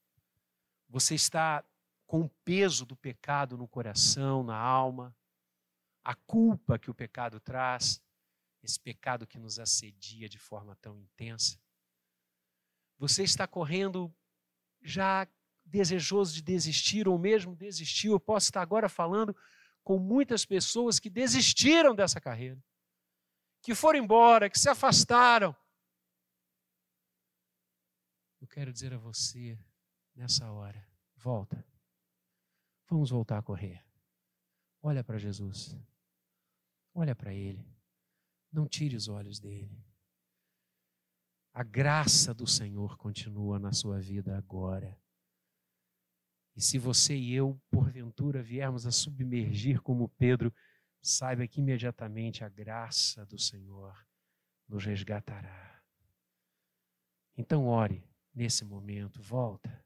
Você 0.90 1.14
está 1.14 1.64
com 2.08 2.22
o 2.22 2.30
peso 2.44 2.86
do 2.86 2.96
pecado 2.96 3.56
no 3.56 3.68
coração, 3.68 4.44
na 4.44 4.58
alma, 4.58 5.16
a 6.04 6.16
culpa 6.16 6.80
que 6.80 6.90
o 6.90 6.94
pecado 6.96 7.40
traz 7.40 8.02
esse 8.64 8.80
pecado 8.80 9.28
que 9.28 9.38
nos 9.38 9.60
assedia 9.60 10.28
de 10.28 10.40
forma 10.40 10.76
tão 10.78 10.98
intensa. 10.98 11.60
Você 12.98 13.24
está 13.24 13.46
correndo 13.46 14.12
já 14.82 15.28
desejoso 15.64 16.34
de 16.34 16.42
desistir 16.42 17.08
ou 17.08 17.18
mesmo 17.18 17.56
desistiu. 17.56 18.14
Eu 18.14 18.20
posso 18.20 18.48
estar 18.48 18.62
agora 18.62 18.90
falando 18.90 19.36
com 19.84 20.00
muitas 20.00 20.46
pessoas 20.46 21.00
que 21.00 21.10
desistiram 21.10 21.96
dessa 21.96 22.20
carreira, 22.20 22.62
que 23.62 23.76
foram 23.76 24.00
embora, 24.00 24.50
que 24.50 24.60
se 24.60 24.70
afastaram. 24.70 25.56
Eu 28.40 28.48
quero 28.48 28.72
dizer 28.72 28.94
a 28.94 28.98
você 28.98 29.60
nessa 30.16 30.52
hora: 30.52 30.88
volta. 31.16 31.66
Vamos 32.88 33.10
voltar 33.10 33.38
a 33.38 33.44
correr. 33.44 33.86
Olha 34.82 35.04
para 35.04 35.18
Jesus. 35.18 35.78
Olha 36.94 37.16
para 37.16 37.34
Ele. 37.34 37.66
Não 38.52 38.68
tire 38.68 38.96
os 38.96 39.08
olhos 39.08 39.40
dele. 39.40 39.86
A 41.54 41.64
graça 41.64 42.34
do 42.34 42.48
Senhor 42.48 42.98
continua 42.98 43.60
na 43.60 43.72
sua 43.74 44.00
vida 44.00 44.38
agora. 44.38 45.00
E 46.56 46.62
se 46.62 46.78
você 46.78 47.16
e 47.16 47.34
eu, 47.34 47.62
porventura, 47.70 48.42
viermos 48.42 48.86
a 48.86 48.92
submergir 48.92 49.82
como 49.82 50.10
Pedro, 50.10 50.54
saiba 51.02 51.48
que 51.48 51.62
imediatamente 51.62 52.44
a 52.44 52.50
graça 52.50 53.26
do 53.26 53.38
Senhor 53.38 54.06
nos 54.68 54.86
resgatará. 54.86 55.82
Então, 57.36 57.68
ore 57.68 58.04
nesse 58.34 58.66
momento, 58.66 59.22
volta. 59.22 59.86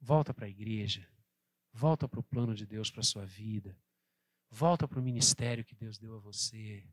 Volta 0.00 0.32
para 0.32 0.46
a 0.46 0.50
igreja. 0.50 1.08
Volta 1.72 2.08
para 2.08 2.20
o 2.20 2.24
plano 2.24 2.54
de 2.54 2.66
Deus 2.66 2.90
para 2.90 3.00
a 3.00 3.04
sua 3.04 3.24
vida. 3.24 3.76
Volta 4.50 4.88
para 4.88 4.98
o 4.98 5.02
ministério 5.02 5.64
que 5.64 5.74
Deus 5.74 5.98
deu 5.98 6.16
a 6.16 6.18
você. 6.18 6.84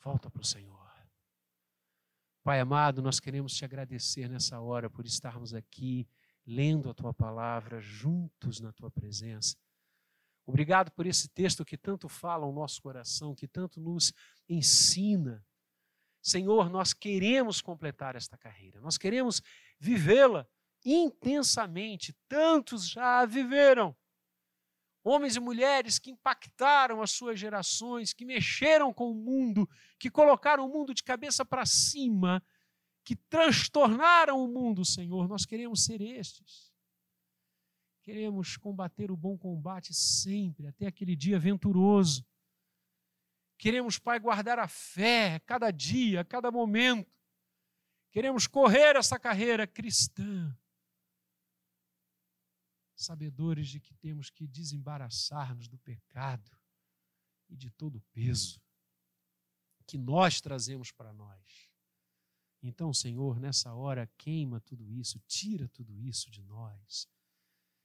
Volta 0.00 0.30
para 0.30 0.40
o 0.40 0.44
Senhor. 0.44 0.86
Pai 2.42 2.60
amado, 2.60 3.02
nós 3.02 3.18
queremos 3.18 3.54
te 3.54 3.64
agradecer 3.64 4.28
nessa 4.28 4.60
hora 4.60 4.88
por 4.88 5.04
estarmos 5.04 5.52
aqui 5.52 6.08
lendo 6.46 6.88
a 6.88 6.94
tua 6.94 7.12
palavra 7.12 7.80
juntos 7.80 8.60
na 8.60 8.72
tua 8.72 8.90
presença. 8.90 9.56
Obrigado 10.46 10.92
por 10.92 11.06
esse 11.06 11.28
texto 11.28 11.64
que 11.64 11.76
tanto 11.76 12.08
fala 12.08 12.46
ao 12.46 12.52
nosso 12.52 12.80
coração, 12.80 13.34
que 13.34 13.48
tanto 13.48 13.80
nos 13.80 14.12
ensina. 14.48 15.44
Senhor, 16.22 16.70
nós 16.70 16.92
queremos 16.92 17.60
completar 17.60 18.14
esta 18.14 18.38
carreira, 18.38 18.80
nós 18.80 18.96
queremos 18.96 19.42
vivê-la 19.78 20.46
intensamente. 20.84 22.16
Tantos 22.28 22.88
já 22.88 23.20
a 23.20 23.26
viveram. 23.26 23.96
Homens 25.02 25.36
e 25.36 25.40
mulheres 25.40 25.98
que 25.98 26.10
impactaram 26.10 27.00
as 27.00 27.12
suas 27.12 27.38
gerações, 27.38 28.12
que 28.12 28.24
mexeram 28.24 28.92
com 28.92 29.10
o 29.10 29.14
mundo, 29.14 29.68
que 29.98 30.10
colocaram 30.10 30.66
o 30.66 30.72
mundo 30.72 30.92
de 30.92 31.02
cabeça 31.02 31.44
para 31.44 31.64
cima, 31.64 32.42
que 33.04 33.14
transtornaram 33.14 34.42
o 34.42 34.48
mundo, 34.48 34.84
Senhor. 34.84 35.28
Nós 35.28 35.46
queremos 35.46 35.84
ser 35.84 36.00
estes. 36.00 36.72
Queremos 38.06 38.56
combater 38.56 39.10
o 39.10 39.16
bom 39.16 39.36
combate 39.36 39.92
sempre, 39.92 40.68
até 40.68 40.86
aquele 40.86 41.16
dia 41.16 41.40
venturoso. 41.40 42.24
Queremos, 43.58 43.98
Pai, 43.98 44.20
guardar 44.20 44.60
a 44.60 44.68
fé 44.68 45.40
cada 45.40 45.72
dia, 45.72 46.24
cada 46.24 46.52
momento. 46.52 47.20
Queremos 48.12 48.46
correr 48.46 48.94
essa 48.94 49.18
carreira 49.18 49.66
cristã, 49.66 50.56
sabedores 52.94 53.66
de 53.66 53.80
que 53.80 53.92
temos 53.94 54.30
que 54.30 54.46
desembaraçar-nos 54.46 55.66
do 55.66 55.76
pecado 55.76 56.56
e 57.48 57.56
de 57.56 57.72
todo 57.72 57.96
o 57.96 58.02
peso 58.12 58.62
que 59.84 59.98
nós 59.98 60.40
trazemos 60.40 60.92
para 60.92 61.12
nós. 61.12 61.68
Então, 62.62 62.94
Senhor, 62.94 63.40
nessa 63.40 63.74
hora, 63.74 64.08
queima 64.16 64.60
tudo 64.60 64.92
isso, 64.92 65.18
tira 65.26 65.68
tudo 65.70 65.98
isso 65.98 66.30
de 66.30 66.44
nós 66.44 67.08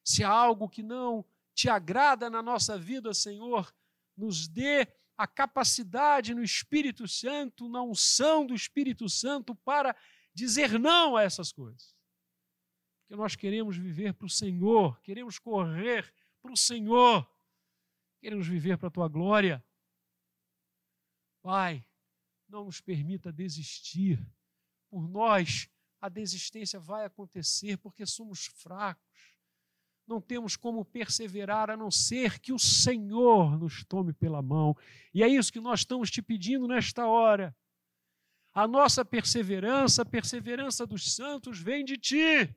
se 0.03 0.23
há 0.23 0.29
algo 0.29 0.69
que 0.69 0.83
não 0.83 1.25
te 1.53 1.69
agrada 1.69 2.29
na 2.29 2.41
nossa 2.41 2.77
vida, 2.77 3.13
Senhor, 3.13 3.73
nos 4.15 4.47
dê 4.47 4.87
a 5.17 5.27
capacidade 5.27 6.33
no 6.33 6.43
Espírito 6.43 7.07
Santo, 7.07 7.69
na 7.69 7.81
unção 7.83 8.45
do 8.45 8.55
Espírito 8.55 9.07
Santo, 9.07 9.53
para 9.53 9.95
dizer 10.33 10.79
não 10.79 11.15
a 11.15 11.23
essas 11.23 11.51
coisas. 11.51 11.95
Porque 13.01 13.15
nós 13.15 13.35
queremos 13.35 13.77
viver 13.77 14.13
para 14.13 14.25
o 14.25 14.29
Senhor, 14.29 14.99
queremos 15.01 15.37
correr 15.37 16.11
para 16.41 16.51
o 16.51 16.57
Senhor, 16.57 17.29
queremos 18.19 18.47
viver 18.47 18.77
para 18.77 18.87
a 18.87 18.91
tua 18.91 19.07
glória. 19.07 19.63
Pai, 21.41 21.85
não 22.47 22.65
nos 22.65 22.81
permita 22.81 23.31
desistir. 23.31 24.19
Por 24.89 25.07
nós, 25.07 25.69
a 25.99 26.09
desistência 26.09 26.79
vai 26.79 27.05
acontecer 27.05 27.77
porque 27.77 28.05
somos 28.05 28.47
fracos 28.47 29.30
não 30.07 30.19
temos 30.19 30.55
como 30.55 30.83
perseverar 30.83 31.69
a 31.69 31.77
não 31.77 31.89
ser 31.89 32.39
que 32.39 32.51
o 32.51 32.59
Senhor 32.59 33.57
nos 33.57 33.83
tome 33.85 34.13
pela 34.13 34.41
mão. 34.41 34.75
E 35.13 35.23
é 35.23 35.27
isso 35.27 35.51
que 35.51 35.59
nós 35.59 35.81
estamos 35.81 36.09
te 36.09 36.21
pedindo 36.21 36.67
nesta 36.67 37.05
hora. 37.07 37.55
A 38.53 38.67
nossa 38.67 39.05
perseverança, 39.05 40.01
a 40.01 40.05
perseverança 40.05 40.85
dos 40.85 41.13
santos, 41.13 41.59
vem 41.59 41.85
de 41.85 41.97
ti. 41.97 42.55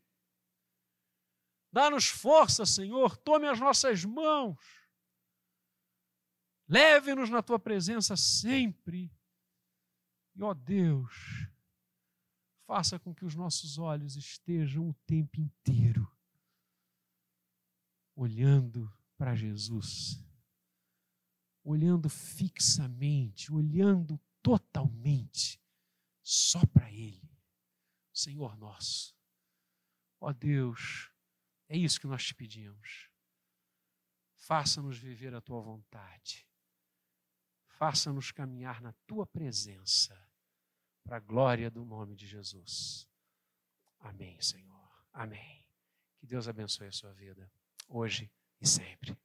Dá-nos 1.72 2.06
força, 2.06 2.66
Senhor, 2.66 3.16
tome 3.16 3.46
as 3.46 3.60
nossas 3.60 4.04
mãos. 4.04 4.58
Leve-nos 6.68 7.30
na 7.30 7.42
tua 7.42 7.58
presença 7.58 8.16
sempre. 8.16 9.12
E, 10.34 10.42
ó 10.42 10.54
Deus, 10.54 11.12
faça 12.66 12.98
com 12.98 13.14
que 13.14 13.24
os 13.24 13.34
nossos 13.34 13.78
olhos 13.78 14.16
estejam 14.16 14.88
o 14.88 14.94
tempo 15.06 15.40
inteiro 15.40 16.13
olhando 18.14 18.92
para 19.16 19.34
Jesus, 19.34 20.22
olhando 21.62 22.08
fixamente, 22.08 23.52
olhando 23.52 24.20
totalmente 24.42 25.60
só 26.22 26.64
para 26.66 26.90
Ele, 26.90 27.30
Senhor 28.12 28.56
nosso. 28.56 29.14
Ó 30.20 30.32
Deus, 30.32 31.10
é 31.68 31.76
isso 31.76 32.00
que 32.00 32.06
nós 32.06 32.24
te 32.24 32.34
pedimos. 32.34 33.10
Faça-nos 34.36 34.98
viver 34.98 35.34
a 35.34 35.40
tua 35.40 35.60
vontade. 35.60 36.46
Faça-nos 37.66 38.30
caminhar 38.30 38.80
na 38.80 38.92
tua 39.06 39.26
presença, 39.26 40.16
para 41.02 41.16
a 41.16 41.20
glória 41.20 41.70
do 41.70 41.84
nome 41.84 42.14
de 42.14 42.26
Jesus. 42.26 43.08
Amém, 43.98 44.40
Senhor. 44.40 45.06
Amém. 45.12 45.66
Que 46.18 46.26
Deus 46.26 46.48
abençoe 46.48 46.86
a 46.86 46.92
sua 46.92 47.12
vida 47.12 47.50
hoje 47.88 48.30
e 48.60 48.66
sempre. 48.66 49.16